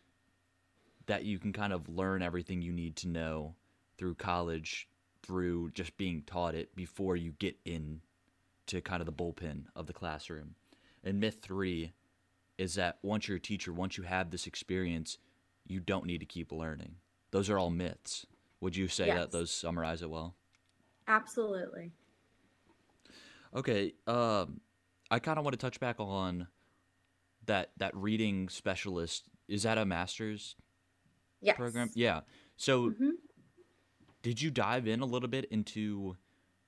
[1.05, 3.55] that you can kind of learn everything you need to know
[3.97, 4.87] through college,
[5.21, 8.01] through just being taught it before you get in
[8.67, 10.55] to kind of the bullpen of the classroom.
[11.03, 11.93] And myth three
[12.57, 15.17] is that once you're a teacher, once you have this experience,
[15.67, 16.95] you don't need to keep learning.
[17.31, 18.25] Those are all myths.
[18.59, 19.17] Would you say yes.
[19.17, 20.35] that those summarize it well?
[21.07, 21.91] Absolutely.
[23.55, 23.93] Okay.
[24.05, 24.61] Um,
[25.11, 26.47] I kind of want to touch back on
[27.45, 29.29] that that reading specialist.
[29.47, 30.55] Is that a master's
[31.41, 31.57] Yes.
[31.57, 31.89] program?
[31.93, 32.21] Yeah.
[32.57, 33.09] So hmm
[34.23, 36.15] did you dive in a little bit into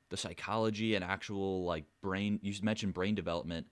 [0.09, 2.39] the psychology and actual like brain?
[2.41, 3.67] You mentioned brain development.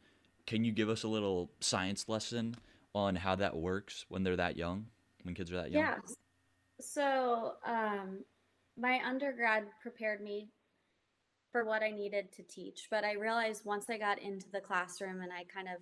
[0.46, 2.56] Can you give us a little science lesson
[2.94, 4.86] on how that works when they're that young,
[5.24, 5.84] when kids are that young?
[5.84, 5.96] Yeah.
[6.80, 8.24] So, um,
[8.78, 10.50] my undergrad prepared me
[11.52, 15.22] for what I needed to teach, but I realized once I got into the classroom
[15.22, 15.82] and I kind of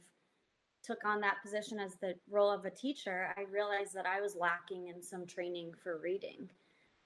[0.84, 4.36] took on that position as the role of a teacher, I realized that I was
[4.36, 6.50] lacking in some training for reading.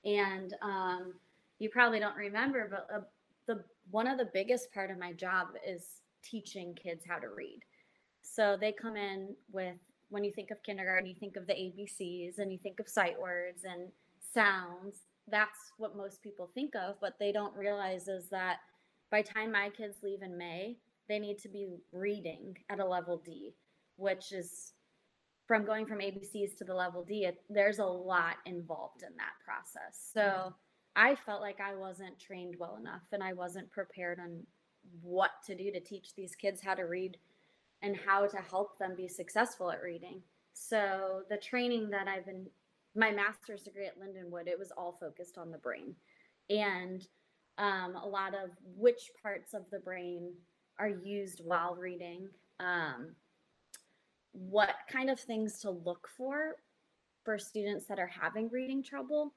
[0.06, 1.14] And um,
[1.60, 3.02] you probably don't remember, but uh,
[3.48, 7.60] the one of the biggest part of my job is teaching kids how to read.
[8.22, 9.76] So they come in with
[10.10, 13.20] when you think of kindergarten, you think of the ABCs and you think of sight
[13.20, 13.90] words and
[14.34, 14.96] sounds.
[15.30, 18.58] That's what most people think of, but they don't realize is that
[19.10, 23.22] by time my kids leave in May, they need to be reading at a level
[23.24, 23.54] D,
[23.96, 24.74] which is
[25.48, 29.34] from going from ABCs to the level D, it, there's a lot involved in that
[29.46, 30.10] process.
[30.14, 30.54] So
[30.96, 34.44] I felt like I wasn't trained well enough and I wasn't prepared on
[35.02, 37.18] what to do to teach these kids how to read
[37.82, 40.22] and how to help them be successful at reading.
[40.54, 42.48] So the training that I've been
[42.96, 45.96] my master's degree at Lindenwood, it was all focused on the brain
[46.50, 47.08] and
[47.58, 50.34] um, a lot of which parts of the brain
[50.80, 52.28] are used while reading,
[52.60, 53.16] um,
[54.32, 56.56] what kind of things to look for
[57.24, 59.34] for students that are having reading trouble.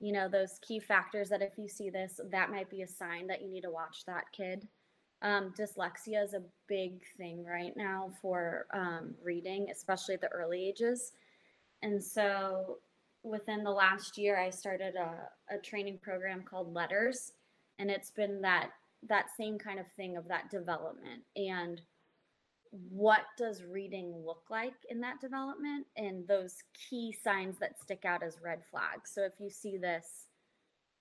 [0.00, 3.26] You know, those key factors that if you see this, that might be a sign
[3.26, 4.66] that you need to watch that kid.
[5.20, 10.68] Um, dyslexia is a big thing right now for um, reading, especially at the early
[10.68, 11.12] ages.
[11.82, 12.78] And so
[13.22, 17.32] within the last year, I started a, a training program called LETRS,
[17.78, 18.70] and it's been that
[19.08, 21.80] that same kind of thing of that development and
[22.90, 28.22] what does reading look like in that development and those key signs that stick out
[28.22, 29.10] as red flags.
[29.14, 30.26] So if you see this,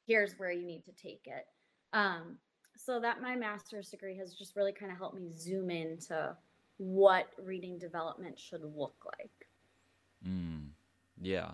[0.06, 1.46] here's where you need to take it.
[1.92, 2.38] Um,
[2.76, 6.36] so that my master's degree has just really kind of helped me zoom into
[6.78, 9.48] what reading development should look like.
[10.26, 10.68] Mm,
[11.20, 11.52] yeah.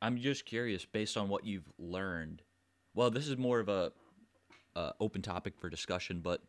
[0.00, 2.42] I'm just curious, based on what you've learned.
[2.94, 3.92] Well, this is more of a,
[4.74, 6.42] a open topic for discussion, but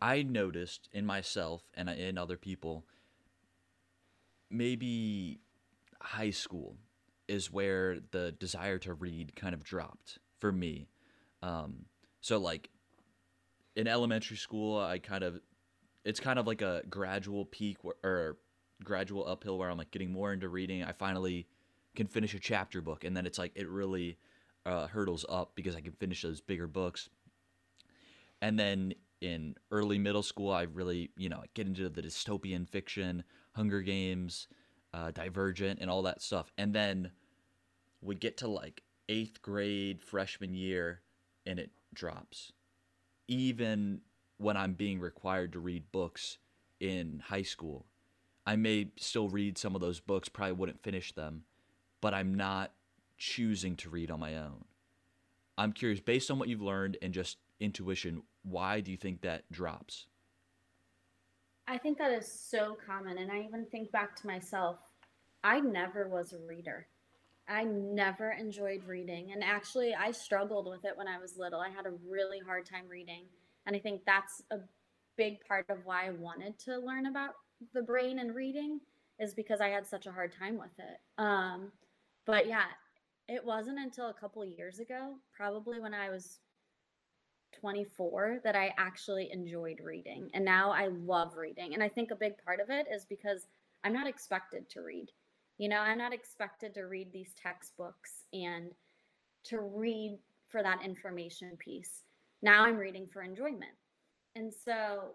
[0.00, 2.84] I noticed in myself and in other people,
[4.50, 5.40] maybe
[6.00, 6.76] high school
[7.28, 10.88] is where the desire to read kind of dropped for me.
[11.42, 11.86] Um,
[12.20, 12.70] so like
[13.76, 15.40] in elementary school, I kind of
[16.04, 18.36] it's kind of like a gradual peak where, or
[18.82, 20.84] gradual uphill where I'm like getting more into reading.
[20.84, 21.46] I finally
[21.94, 24.18] can finish a chapter book, and then it's like it really
[24.66, 27.08] uh, hurdles up because I can finish those bigger books.
[28.42, 33.24] And then in early middle school, I really you know get into the dystopian fiction,
[33.52, 34.48] Hunger Games,
[34.92, 36.52] uh, Divergent, and all that stuff.
[36.58, 37.10] And then
[38.00, 41.00] we get to like eighth grade, freshman year,
[41.46, 42.52] and it drops.
[43.28, 44.00] Even
[44.38, 46.38] when I'm being required to read books
[46.80, 47.86] in high school,
[48.46, 51.44] I may still read some of those books, probably wouldn't finish them,
[52.04, 52.70] but I'm not
[53.16, 54.66] choosing to read on my own.
[55.56, 59.50] I'm curious, based on what you've learned and just intuition, why do you think that
[59.50, 60.04] drops?
[61.66, 63.16] I think that is so common.
[63.16, 64.76] And I even think back to myself.
[65.42, 66.88] I never was a reader.
[67.48, 69.32] I never enjoyed reading.
[69.32, 71.60] And actually, I struggled with it when I was little.
[71.60, 73.22] I had a really hard time reading.
[73.66, 74.58] And I think that's a
[75.16, 77.30] big part of why I wanted to learn about
[77.72, 78.80] the brain and reading
[79.18, 81.00] is because I had such a hard time with it.
[81.16, 81.72] Um,
[82.26, 82.64] but yeah,
[83.28, 86.40] it wasn't until a couple years ago, probably when I was
[87.60, 90.30] 24 that I actually enjoyed reading.
[90.34, 91.74] And now I love reading.
[91.74, 93.46] And I think a big part of it is because
[93.84, 95.08] I'm not expected to read.
[95.58, 98.72] You know, I'm not expected to read these textbooks and
[99.44, 100.18] to read
[100.48, 102.02] for that information piece.
[102.42, 103.76] Now I'm reading for enjoyment.
[104.36, 105.14] And so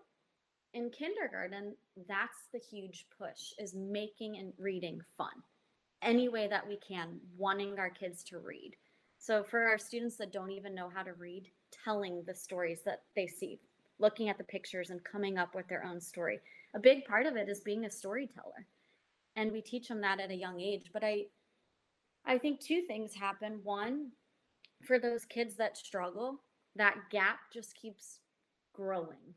[0.74, 1.76] in kindergarten,
[2.08, 5.44] that's the huge push is making and reading fun.
[6.02, 8.76] Any way that we can, wanting our kids to read.
[9.18, 11.52] So for our students that don't even know how to read,
[11.84, 13.60] telling the stories that they see,
[14.00, 16.40] looking at the pictures and coming up with their own story.
[16.74, 18.66] A big part of it is being a storyteller.
[19.36, 21.26] And we teach them that at a young age, but I
[22.26, 23.62] I think two things happen.
[23.64, 24.12] One,
[24.84, 26.42] for those kids that struggle,
[26.76, 28.20] that gap just keeps
[28.74, 29.36] growing.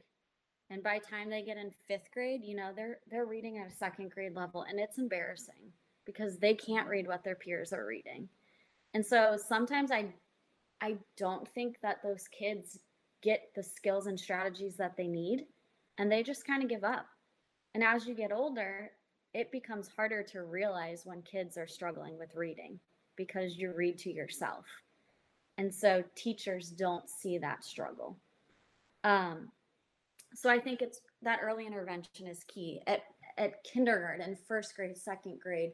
[0.70, 3.70] And by the time they get in 5th grade, you know, they're they're reading at
[3.70, 5.72] a second grade level and it's embarrassing
[6.04, 8.28] because they can't read what their peers are reading.
[8.94, 10.12] And so sometimes I
[10.80, 12.78] I don't think that those kids
[13.22, 15.46] get the skills and strategies that they need
[15.98, 17.06] and they just kind of give up.
[17.74, 18.90] And as you get older,
[19.32, 22.80] it becomes harder to realize when kids are struggling with reading
[23.16, 24.64] because you read to yourself.
[25.58, 28.16] And so teachers don't see that struggle.
[29.04, 29.50] Um,
[30.34, 33.02] so I think it's that early intervention is key at,
[33.38, 35.72] at kindergarten, first grade, second grade.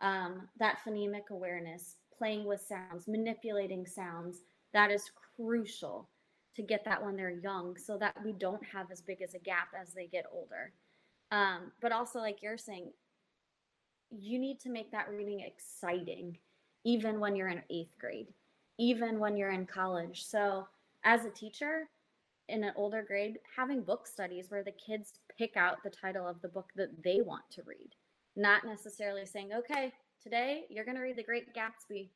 [0.00, 4.42] Um, that phonemic awareness, playing with sounds, manipulating sounds,
[4.72, 6.08] that is crucial
[6.54, 9.38] to get that when they're young so that we don't have as big as a
[9.38, 10.72] gap as they get older.
[11.30, 12.90] Um, but also, like you're saying,
[14.10, 16.38] you need to make that reading exciting,
[16.84, 18.28] even when you're in eighth grade,
[18.78, 20.24] even when you're in college.
[20.24, 20.66] So,
[21.04, 21.88] as a teacher
[22.48, 26.40] in an older grade, having book studies where the kids pick out the title of
[26.42, 27.90] the book that they want to read,
[28.36, 32.10] not necessarily saying, okay, today you're going to read The Great Gatsby.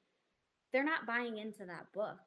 [0.73, 2.19] They're not buying into that book.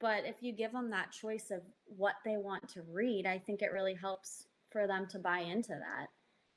[0.00, 3.62] But if you give them that choice of what they want to read, I think
[3.62, 6.08] it really helps for them to buy into that.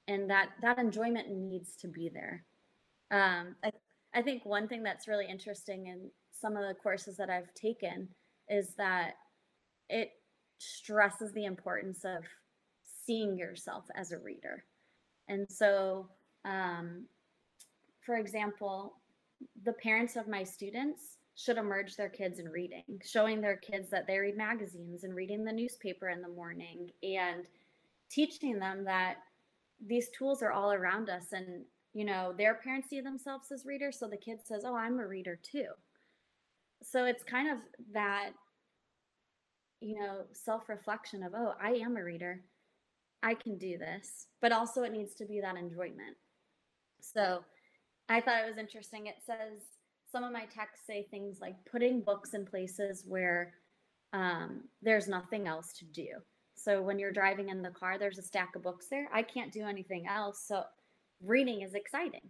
[0.08, 2.44] And that that enjoyment needs to be there.
[3.12, 3.72] Um, I,
[4.14, 8.10] I think one thing that's really interesting in some of the courses that I've taken
[8.50, 9.14] is that
[9.90, 10.10] it
[10.58, 12.24] stresses the importance of
[13.06, 14.64] seeing yourself as a reader.
[15.28, 16.10] And so,
[16.46, 17.06] um,
[18.06, 18.96] for example,
[19.64, 24.06] the parents of my students should immerse their kids in reading, showing their kids that
[24.06, 27.46] they read magazines and reading the newspaper in the morning and
[28.10, 29.16] teaching them that
[29.86, 31.64] these tools are all around us and
[31.94, 35.08] you know their parents see themselves as readers so the kid says oh i'm a
[35.08, 35.68] reader too.
[36.84, 37.60] So it's kind of
[37.94, 38.32] that
[39.80, 42.42] you know self-reflection of oh i am a reader.
[43.22, 44.28] I can do this.
[44.42, 46.18] But also it needs to be that enjoyment
[47.02, 47.44] so
[48.10, 49.62] i thought it was interesting it says
[50.12, 53.54] some of my texts say things like putting books in places where
[54.12, 56.08] um, there's nothing else to do
[56.60, 59.08] so when you're driving in the car, there's a stack of books there.
[59.14, 60.44] I can't do anything else.
[60.46, 60.64] So
[61.24, 62.30] reading is exciting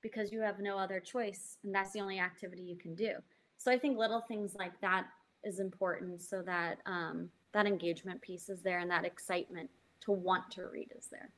[0.00, 3.12] because you have no other choice and that's the only activity you can do.
[3.58, 5.06] So I think little things like that
[5.44, 9.68] is important so that um, that engagement piece is there and that excitement
[10.00, 11.30] to want to read is there.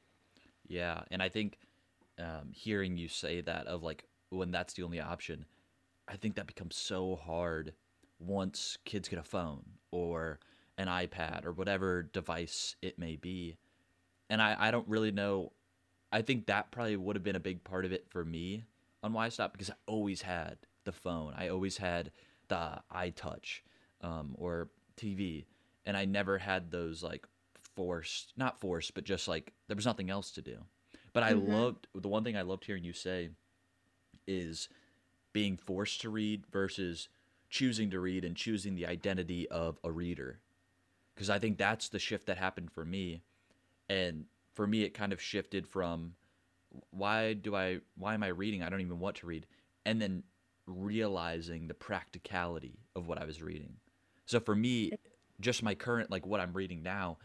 [0.66, 1.58] Yeah, and I think
[2.18, 5.44] um, hearing you say that of like when that's the only option,
[6.06, 7.74] I think that becomes so hard
[8.18, 10.40] once kids get a phone or
[10.76, 13.56] an iPad or whatever device it may be.
[14.30, 15.52] And I, I don't really know.
[16.12, 18.64] I think that probably would have been a big part of it for me
[19.02, 21.34] on why I stopped because I always had the phone.
[21.36, 22.10] I always had
[22.48, 23.60] the iTouch
[24.02, 25.44] um, or TV.
[25.84, 27.26] And I never had those like
[27.74, 30.58] forced, not forced, but just like there was nothing else to do.
[31.18, 31.52] But I mm-hmm.
[31.52, 33.30] loved the one thing I loved hearing you say
[34.26, 34.68] is
[35.32, 37.08] being forced to read versus
[37.50, 40.38] choosing to read and choosing the identity of a reader
[41.18, 43.22] because I think that's the shift that happened for me.
[43.88, 46.12] And for me, it kind of shifted from
[46.90, 48.62] why do I, why am I reading?
[48.62, 49.44] I don't even want to read.
[49.84, 50.22] And then
[50.66, 53.78] realizing the practicality of what I was reading.
[54.26, 54.92] So for me,
[55.40, 57.18] just my current, like what I'm reading now,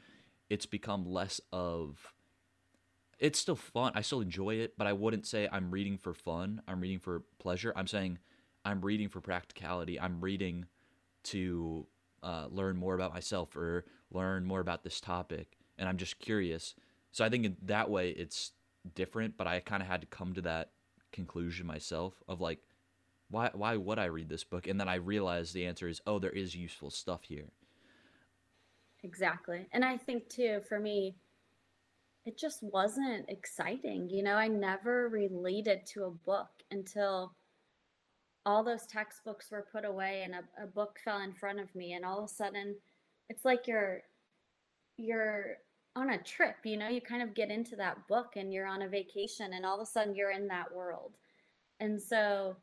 [0.50, 2.12] it's become less of,
[3.20, 3.94] it's still fun.
[3.96, 6.62] I still enjoy it, but I wouldn't say I'm reading for fun.
[6.68, 7.74] I'm reading for pleasure.
[7.76, 8.20] I'm saying
[8.66, 10.00] I'm reading for practicality.
[10.00, 10.66] I'm reading
[11.26, 11.88] to
[12.22, 16.76] uh, learn more about myself or learn more about this topic and i'm just curious
[17.12, 18.52] so i think in that way it's
[18.96, 20.72] different but i kind of had to come to that
[21.12, 22.60] conclusion myself of like
[23.30, 26.20] why why would i read this book and then i realized the answer is oh
[26.20, 27.50] there is useful stuff here
[29.04, 31.16] exactly and i think too for me
[32.26, 34.36] it just wasn't exciting you know?
[34.36, 37.34] I never related to a book until
[38.46, 41.94] all those textbooks were put away and a, a book fell in front of me
[41.94, 42.76] and all of a sudden
[43.30, 44.02] it's like you're
[44.98, 45.58] you're
[45.96, 46.88] on a trip you know?
[46.88, 49.88] You kind of get into that book and you're on a vacation and all of
[49.88, 51.14] a sudden you're in that world.
[51.80, 52.58] And so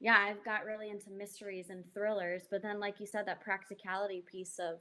[0.00, 4.22] yeah i've got really into mysteries and thrillers but then like you said that practicality
[4.30, 4.78] piece of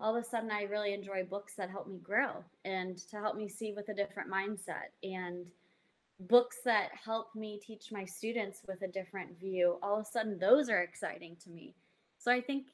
[0.00, 3.36] all of a sudden i really enjoy books that help me grow and to help
[3.36, 5.46] me see with a different mindset and
[6.20, 10.38] books that help me teach my students with a different view, all of a sudden
[10.38, 11.74] those are exciting to me.
[12.18, 12.66] So I think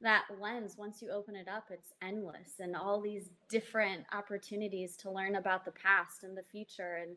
[0.00, 5.10] that lens, once you open it up, it's endless and all these different opportunities to
[5.10, 7.00] learn about the past and the future.
[7.02, 7.16] And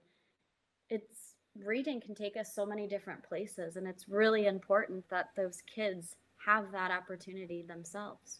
[0.89, 1.35] it's
[1.65, 3.75] reading can take us so many different places.
[3.75, 8.39] And it's really important that those kids have that opportunity themselves.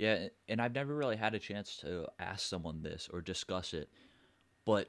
[0.00, 0.28] Yeah.
[0.48, 3.90] And I've never really had a chance to ask someone this or discuss it.
[4.64, 4.88] But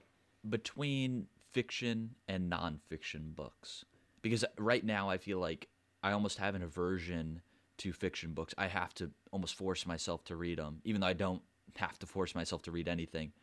[0.50, 3.84] between fiction and nonfiction books
[4.22, 5.68] because right now I feel like
[6.02, 7.42] I almost have an aversion
[7.80, 8.54] to fiction books.
[8.58, 11.42] I have to almost force myself to read them, even though I don't
[11.76, 13.34] have to force myself to read anything.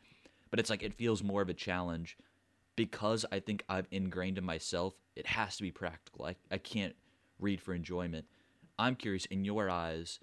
[0.50, 2.16] But it's like it feels more of a challenge
[2.76, 6.24] because I think I've ingrained in myself it has to be practical.
[6.24, 6.96] I, I can't
[7.38, 8.24] read for enjoyment.
[8.78, 10.18] I'm curious, in your eyes,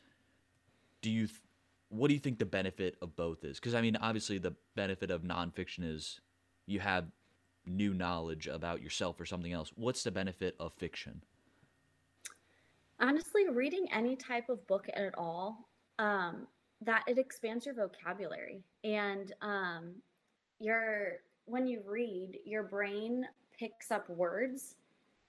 [1.01, 1.39] do you th-
[1.89, 3.59] what do you think the benefit of both is?
[3.59, 6.19] Because I mean, obviously, the benefit of nonfiction is
[6.65, 7.05] you have
[7.65, 9.71] new knowledge about yourself or something else.
[9.75, 11.21] What's the benefit of fiction?
[12.99, 15.69] Honestly, reading any type of book at all,
[15.99, 16.47] um,
[16.81, 19.95] that it expands your vocabulary and um,
[20.59, 23.25] your when you read, your brain
[23.57, 24.75] picks up words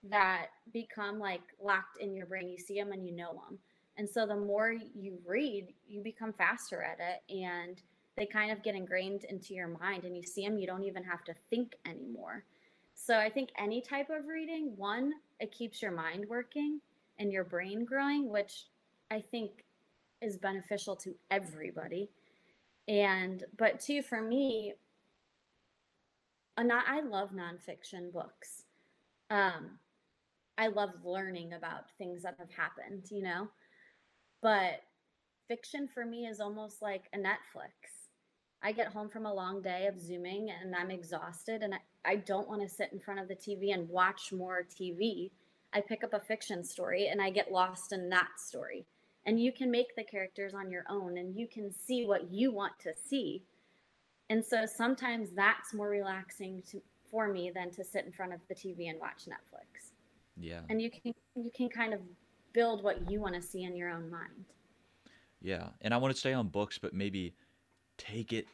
[0.08, 2.48] that become like locked in your brain.
[2.48, 3.58] You see them and you know them.
[3.99, 7.80] And so the more you read, you become faster at it and
[8.16, 11.05] they kind of get ingrained into your mind and you see them, you don't even
[11.05, 12.44] have to think anymore.
[12.94, 16.80] So I think any type of reading, one, it keeps your mind working
[17.18, 18.66] and your brain growing, which
[19.11, 19.64] I think
[20.22, 22.11] is beneficial to everybody.
[22.88, 24.74] And but two, for me,
[26.59, 28.64] not I love nonfiction books.
[29.30, 29.78] Um,
[30.57, 33.49] I love learning about things that have happened, you know.
[34.43, 34.82] But
[35.49, 38.07] fiction for me is almost like a Netflix.
[38.62, 42.16] I get home from a long day of Zooming and I'm exhausted and I, I
[42.16, 45.30] don't want to sit in front of the TV and watch more TV.
[45.72, 48.87] I pick up a fiction story and I get lost in that story.
[49.24, 52.53] And you can make the characters on your own and you can see what you
[52.53, 53.43] want to see.
[54.30, 56.80] And so sometimes that's more relaxing to,
[57.11, 59.91] for me than to sit in front of the TV and watch Netflix.
[60.37, 60.61] Yeah.
[60.68, 62.01] And you can you can kind of
[62.57, 64.46] build what you want to see in your own mind.
[65.40, 65.68] Yeah.
[65.82, 67.34] And I want to stay on books, but maybe
[67.98, 68.46] take it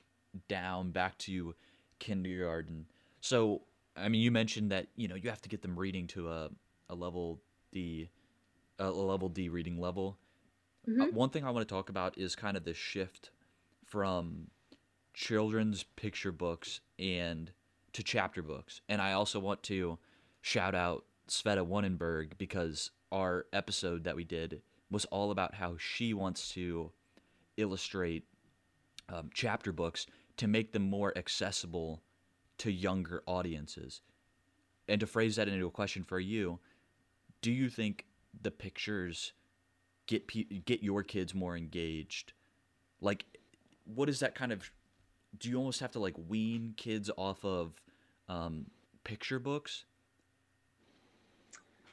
[0.49, 1.55] down back to
[2.01, 2.87] kindergarten.
[3.21, 3.63] So,
[3.97, 6.51] I mean, you mentioned that, you know, you have to get them reading to a,
[6.91, 7.41] a level
[7.73, 8.11] D,
[8.79, 10.19] a level D reading level.
[10.19, 11.15] Uh, Mm-hmm.
[11.15, 13.31] one thing I want to talk about is kind of the shift
[13.87, 14.49] from
[15.15, 17.53] children's picture books and
[17.93, 18.81] to chapter books.
[18.89, 19.99] And I also want to
[20.41, 26.13] shout out Sveta Wonenberg because our episode that we did was all about how she
[26.15, 26.91] wants to
[27.57, 28.25] illustrate
[29.09, 30.07] um, chapter books
[30.39, 32.03] to make them more accessible
[32.59, 34.01] to younger audiences.
[34.89, 36.59] And to phrase that into a question for you,
[37.41, 38.07] do you think
[38.41, 39.33] the pictures
[40.07, 42.33] get pe- get your kids more engaged?
[43.01, 43.25] Like,
[43.85, 44.71] what is that kind of?
[45.39, 47.81] Do you almost have to like wean kids off of
[48.29, 48.67] um,
[49.05, 49.85] picture books?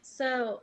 [0.02, 0.62] So,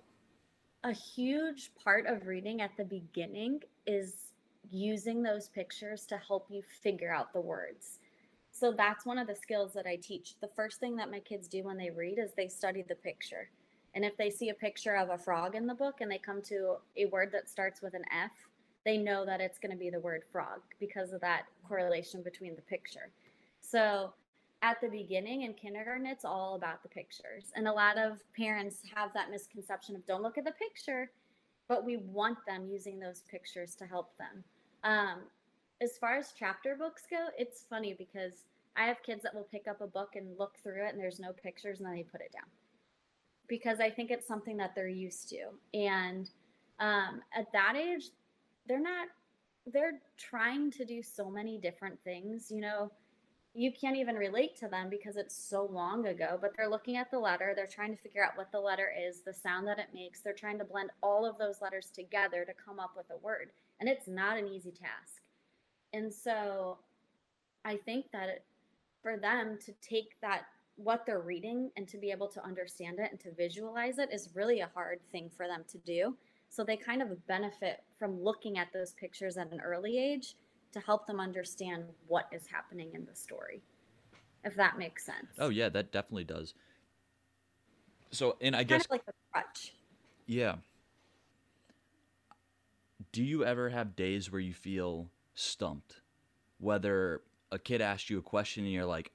[0.86, 4.32] a huge part of reading at the beginning is
[4.70, 7.98] using those pictures to help you figure out the words.
[8.52, 10.36] So, that's one of the skills that I teach.
[10.40, 13.50] The first thing that my kids do when they read is they study the picture.
[13.94, 16.40] And if they see a picture of a frog in the book and they come
[16.42, 18.30] to a word that starts with an F,
[18.84, 22.54] they know that it's going to be the word frog because of that correlation between
[22.54, 23.10] the picture.
[23.60, 24.14] So,
[24.66, 27.52] at the beginning in kindergarten, it's all about the pictures.
[27.54, 31.12] And a lot of parents have that misconception of don't look at the picture,
[31.68, 34.42] but we want them using those pictures to help them.
[34.82, 35.18] Um,
[35.80, 38.44] as far as chapter books go, it's funny because
[38.76, 41.20] I have kids that will pick up a book and look through it and there's
[41.20, 42.50] no pictures and then they put it down
[43.46, 45.44] because I think it's something that they're used to.
[45.78, 46.28] And
[46.80, 48.10] um, at that age,
[48.66, 49.06] they're not,
[49.72, 52.90] they're trying to do so many different things, you know
[53.56, 57.10] you can't even relate to them because it's so long ago, but they're looking at
[57.10, 57.54] the letter.
[57.56, 60.20] They're trying to figure out what the letter is, the sound that it makes.
[60.20, 63.48] They're trying to blend all of those letters together to come up with a word.
[63.80, 65.22] And it's not an easy task.
[65.94, 66.76] And so
[67.64, 68.44] I think that
[69.02, 70.42] for them to take that,
[70.76, 74.28] what they're reading, and to be able to understand it and to visualize it is
[74.34, 76.14] really a hard thing for them to do.
[76.50, 80.36] So they kind of benefit from looking at those pictures at an early age
[80.76, 83.62] to help them understand what is happening in the story
[84.44, 86.54] if that makes sense Oh yeah, that definitely does.
[88.12, 89.72] So, and I kind guess of like a crutch
[90.26, 90.56] yeah.
[93.12, 96.00] Do you ever have days where you feel stumped?
[96.58, 97.22] Whether
[97.52, 99.12] a kid asks you a question and you're like,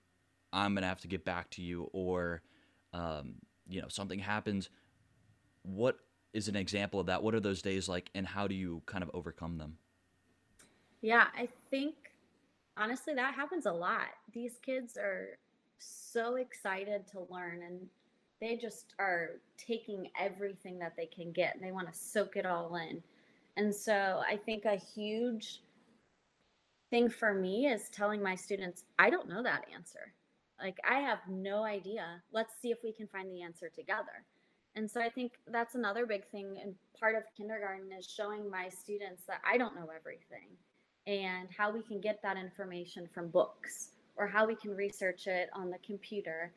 [0.53, 2.41] "I'm gonna have to get back to you," or
[2.93, 3.35] um,
[3.67, 4.69] you know something happens.
[5.63, 5.97] What
[6.33, 7.21] is an example of that?
[7.21, 9.77] What are those days like, and how do you kind of overcome them?
[11.01, 11.95] Yeah i think
[12.77, 14.07] honestly that happens a lot.
[14.33, 15.37] These kids are
[15.77, 17.79] so excited to learn and
[18.39, 22.45] they just are taking everything that they can get and they want to soak it
[22.45, 23.01] all in.
[23.57, 25.61] And so i think a huge
[26.89, 30.13] thing for me is telling my students i don't know that answer.
[30.59, 32.21] Like i have no idea.
[32.31, 34.25] Let's see if we can find the answer together.
[34.75, 38.69] And so i think that's another big thing and part of kindergarten is showing my
[38.69, 40.47] students that i don't know everything
[41.07, 45.49] and how we can get that information from books or how we can research it
[45.53, 46.51] on the computer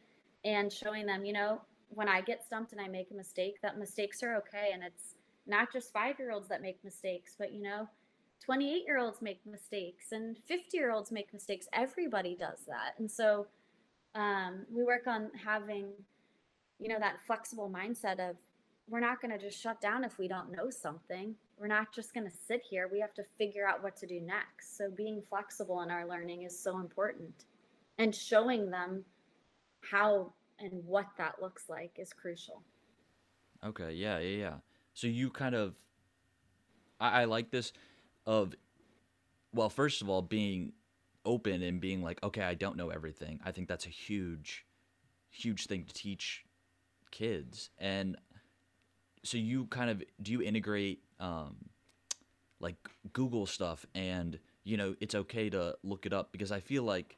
[0.45, 3.79] and showing them, you know, when I get stumped and I make a mistake, that
[3.79, 4.71] mistakes are okay.
[4.73, 5.15] And it's
[5.47, 7.89] not just five year olds that make mistakes, but, you know,
[8.45, 11.67] 28 year olds make mistakes and 50 year olds make mistakes.
[11.73, 12.95] Everybody does that.
[12.99, 13.47] And so
[14.15, 15.89] um, we work on having,
[16.79, 18.37] you know, that flexible mindset of
[18.89, 21.35] we're not going to just shut down if we don't know something.
[21.59, 22.89] We're not just going to sit here.
[22.93, 24.77] We have to figure out what to do next.
[24.77, 27.47] So being flexible in our learning is so important.
[27.99, 29.05] And showing them
[29.81, 32.63] how and what that looks like is crucial.
[33.65, 34.55] Okay, yeah, yeah, yeah.
[34.93, 35.75] So you kind of,
[37.01, 37.73] I, I like this
[38.27, 38.55] of,
[39.53, 40.73] well, first of all, being
[41.25, 43.41] open and being like, okay, I don't know everything.
[43.45, 44.67] I think that's a huge,
[45.31, 46.45] huge thing to teach
[47.11, 47.71] kids.
[47.79, 48.17] And
[49.25, 51.57] so you kind of do you integrate um,
[52.61, 52.77] like
[53.13, 56.31] Google stuff and you know it's okay to look it up?
[56.31, 57.17] Because I feel like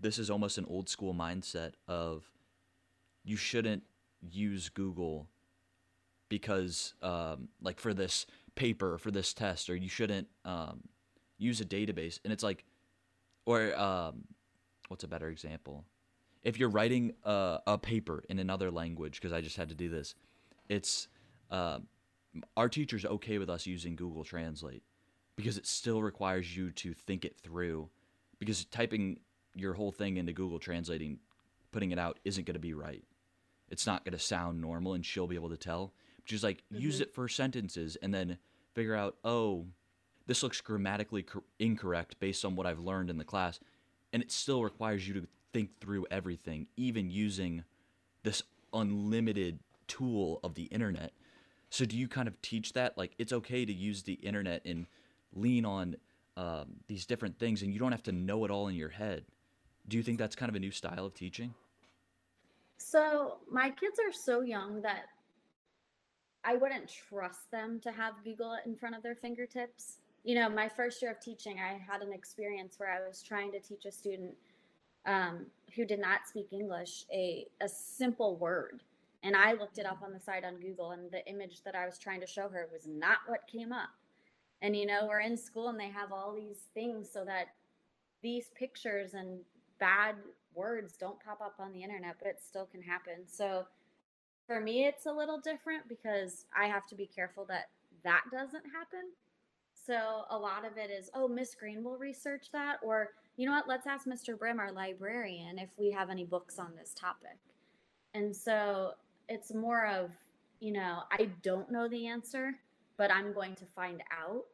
[0.00, 2.24] this is almost an old school mindset of
[3.24, 3.82] you shouldn't
[4.20, 5.28] use Google
[6.28, 10.82] because um, like for this paper for this test or you shouldn't um,
[11.36, 12.20] use a database.
[12.24, 12.64] And it's like
[13.46, 14.24] or um,
[14.88, 15.84] what's a better example?
[16.44, 19.88] If you're writing a, a paper in another language because I just had to do
[19.88, 20.14] this
[20.68, 21.08] it's
[21.50, 21.78] uh,
[22.56, 24.82] our teacher's okay with us using Google Translate
[25.36, 27.88] because it still requires you to think it through
[28.38, 29.20] because typing
[29.54, 31.18] your whole thing into Google Translating,
[31.72, 33.04] putting it out isn't going to be right.
[33.70, 35.92] It's not going to sound normal and she'll be able to tell.
[36.24, 36.82] She's like, mm-hmm.
[36.82, 38.38] use it for sentences and then
[38.74, 39.66] figure out, oh,
[40.26, 43.60] this looks grammatically cor- incorrect based on what I've learned in the class.
[44.12, 47.64] And it still requires you to think through everything, even using
[48.22, 48.42] this
[48.72, 51.12] unlimited tool of the internet
[51.74, 54.86] so do you kind of teach that like it's okay to use the internet and
[55.32, 55.96] lean on
[56.36, 59.24] um, these different things, and you don't have to know it all in your head?
[59.88, 61.52] Do you think that's kind of a new style of teaching?
[62.78, 65.06] So my kids are so young that
[66.44, 69.98] I wouldn't trust them to have Google in front of their fingertips.
[70.22, 73.50] You know, my first year of teaching, I had an experience where I was trying
[73.50, 74.34] to teach a student
[75.06, 78.80] um, who did not speak English a, a simple word.
[79.24, 81.86] And I looked it up on the site on Google, and the image that I
[81.86, 83.88] was trying to show her was not what came up.
[84.62, 87.48] And you know, we're in school and they have all these things so that
[88.22, 89.40] these pictures and
[89.78, 90.14] bad
[90.54, 93.26] words don't pop up on the internet, but it still can happen.
[93.26, 93.66] So
[94.46, 97.68] for me, it's a little different because I have to be careful that
[98.04, 99.10] that doesn't happen.
[99.74, 103.52] So a lot of it is, oh, Miss Green will research that, or you know
[103.52, 104.38] what, let's ask Mr.
[104.38, 107.36] Brim, our librarian, if we have any books on this topic.
[108.14, 108.92] And so
[109.28, 110.10] it's more of,
[110.60, 112.52] you know, I don't know the answer,
[112.96, 114.44] but I'm going to find out.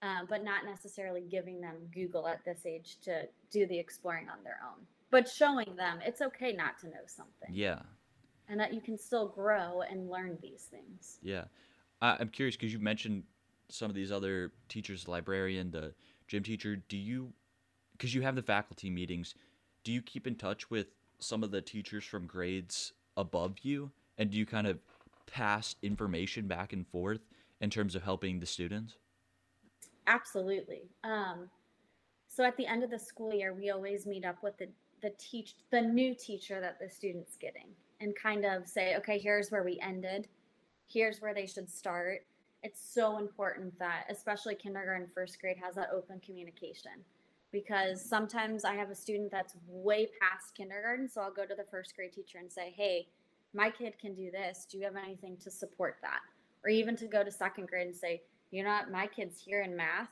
[0.00, 4.44] Uh, but not necessarily giving them Google at this age to do the exploring on
[4.44, 7.48] their own, but showing them it's okay not to know something.
[7.50, 7.80] Yeah.
[8.48, 11.18] And that you can still grow and learn these things.
[11.20, 11.46] Yeah.
[12.00, 13.24] I'm curious because you mentioned
[13.70, 15.94] some of these other teachers, the librarian, the
[16.28, 16.76] gym teacher.
[16.76, 17.32] Do you,
[17.90, 19.34] because you have the faculty meetings,
[19.82, 20.86] do you keep in touch with
[21.18, 24.78] some of the teachers from grades above you and do you kind of
[25.26, 27.20] pass information back and forth
[27.60, 28.96] in terms of helping the students?
[30.06, 30.88] Absolutely.
[31.04, 31.50] Um,
[32.28, 34.68] so at the end of the school year we always meet up with the
[35.00, 37.68] the teach the new teacher that the student's getting
[38.00, 40.28] and kind of say okay here's where we ended.
[40.86, 42.22] Here's where they should start.
[42.62, 46.92] It's so important that especially kindergarten first grade has that open communication
[47.52, 51.08] because sometimes I have a student that's way past kindergarten.
[51.08, 53.08] So I'll go to the first grade teacher and say, hey,
[53.54, 54.66] my kid can do this.
[54.70, 56.20] Do you have anything to support that?
[56.64, 59.62] Or even to go to second grade and say, you know what, my kid's here
[59.62, 60.10] in math.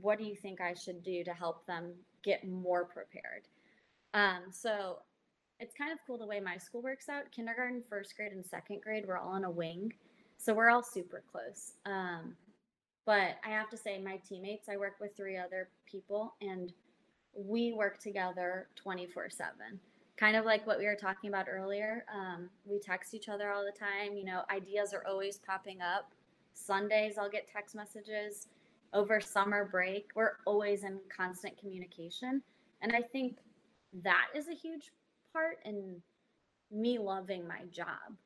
[0.00, 3.48] What do you think I should do to help them get more prepared?
[4.14, 4.98] Um, so
[5.60, 7.30] it's kind of cool the way my school works out.
[7.32, 9.92] Kindergarten, first grade, and second grade, we're all in a wing.
[10.36, 11.72] So we're all super close.
[11.84, 12.36] Um,
[13.08, 16.74] but I have to say, my teammates, I work with three other people, and
[17.34, 19.54] we work together 24 7.
[20.18, 22.04] Kind of like what we were talking about earlier.
[22.14, 24.14] Um, we text each other all the time.
[24.14, 26.12] You know, ideas are always popping up.
[26.52, 28.48] Sundays, I'll get text messages.
[28.92, 32.42] Over summer break, we're always in constant communication.
[32.82, 33.38] And I think
[34.04, 34.92] that is a huge
[35.32, 36.02] part in
[36.70, 38.18] me loving my job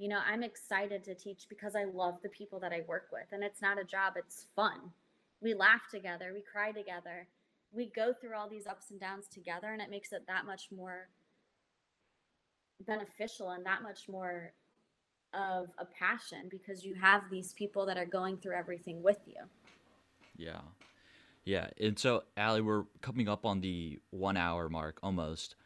[0.00, 3.26] you know, I'm excited to teach because I love the people that I work with.
[3.32, 4.92] And it's not a job, it's fun.
[5.42, 7.28] We laugh together, we cry together,
[7.70, 10.68] we go through all these ups and downs together, and it makes it that much
[10.74, 11.08] more
[12.86, 14.54] beneficial and that much more
[15.34, 19.42] of a passion because you have these people that are going through everything with you.
[20.34, 20.62] Yeah.
[21.44, 25.56] Yeah, and so Allie, we're coming up on the one hour mark almost,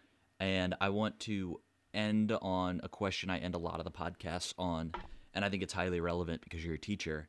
[0.40, 1.60] and I want to
[1.94, 4.92] end on a question I end a lot of the podcasts on,
[5.32, 7.28] and I think it's highly relevant because you're a teacher.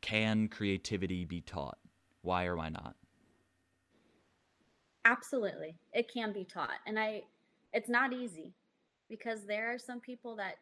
[0.00, 1.78] Can creativity be taught?
[2.22, 2.94] Why or why not?
[5.04, 5.76] Absolutely.
[5.92, 6.78] It can be taught.
[6.86, 7.22] And I
[7.72, 8.52] it's not easy
[9.08, 10.56] because there are some people that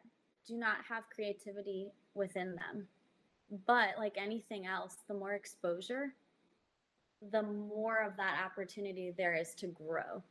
[0.47, 2.87] do not have creativity within them.
[3.67, 6.13] But like anything else, the more exposure,
[7.31, 10.23] the more of that opportunity there is to grow.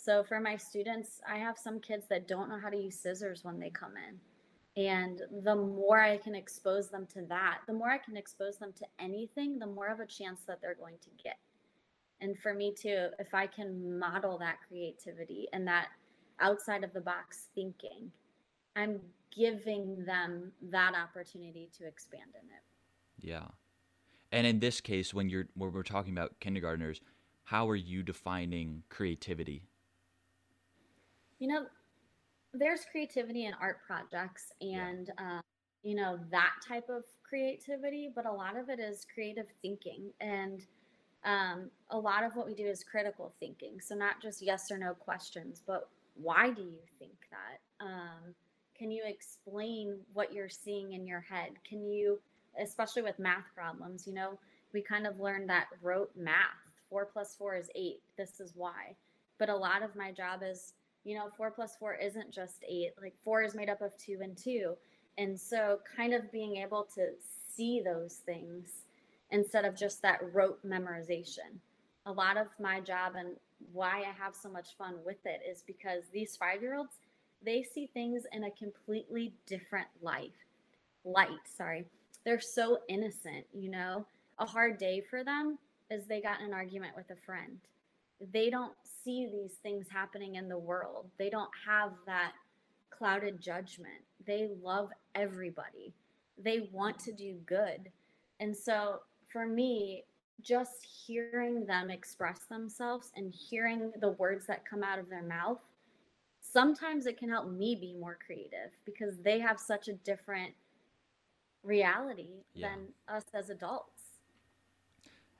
[0.00, 3.42] So for my students, I have some kids that don't know how to use scissors
[3.42, 4.82] when they come in.
[4.82, 8.72] And the more I can expose them to that, the more I can expose them
[8.78, 11.36] to anything, the more of a chance that they're going to get.
[12.20, 15.88] And for me too, if I can model that creativity and that
[16.38, 18.12] outside of the box thinking,
[18.76, 19.00] I'm
[19.36, 23.28] giving them that opportunity to expand in it.
[23.28, 23.48] Yeah.
[24.30, 27.00] And in this case, when you're when we're talking about kindergartners,
[27.42, 29.67] how are you defining creativity?
[31.38, 31.66] You know,
[32.52, 35.36] there's creativity in art projects and yeah.
[35.36, 35.40] um,
[35.82, 40.64] you know that type of creativity, but a lot of it is creative thinking and
[41.24, 43.80] um, a lot of what we do is critical thinking.
[43.80, 47.84] So not just yes or no questions, but why do you think that?
[47.84, 48.34] Um,
[48.76, 51.50] can you explain what you're seeing in your head?
[51.68, 52.20] Can you,
[52.60, 54.38] especially with math problems, you know,
[54.72, 56.34] we kind of learned that rote math.
[56.88, 58.00] Four plus four is eight.
[58.16, 58.94] This is why.
[59.38, 60.72] But a lot of my job is,
[61.04, 62.90] you know, four plus four isn't just eight.
[63.00, 64.74] Like four is made up of two and two.
[65.16, 67.08] And so, kind of being able to
[67.56, 68.68] see those things
[69.30, 71.58] instead of just that rote memorization.
[72.06, 73.30] A lot of my job and
[73.72, 76.94] why I have so much fun with it is because these five year olds,
[77.44, 80.30] they see things in a completely different life.
[81.04, 81.84] Light, sorry.
[82.24, 84.06] They're so innocent, you know.
[84.38, 85.58] A hard day for them
[85.90, 87.58] is they got an argument with a friend.
[88.32, 88.74] They don't
[89.04, 91.06] see these things happening in the world.
[91.18, 92.32] They don't have that
[92.90, 94.02] clouded judgment.
[94.26, 95.94] They love everybody.
[96.42, 97.90] They want to do good.
[98.40, 99.00] And so
[99.32, 100.04] for me,
[100.40, 105.58] just hearing them express themselves and hearing the words that come out of their mouth,
[106.40, 110.52] sometimes it can help me be more creative because they have such a different
[111.64, 112.68] reality yeah.
[112.68, 114.02] than us as adults.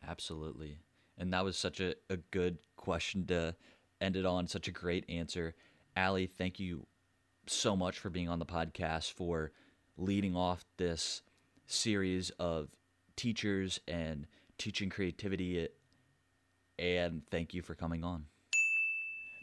[0.07, 0.79] Absolutely.
[1.19, 3.57] And that was such a, a good question to
[4.01, 5.55] end it on, such a great answer.
[5.97, 6.87] Allie, thank you
[7.47, 9.53] so much for being on the podcast, for
[9.97, 11.23] leading off this
[11.67, 12.69] series of
[13.17, 14.27] teachers and
[14.59, 15.69] teaching creativity.
[16.79, 18.27] And thank you for coming on.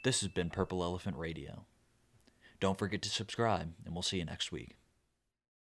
[0.06, 1.66] This has been Purple Elephant Radio.
[2.62, 4.78] Don't forget to subscribe, and we'll see you next week.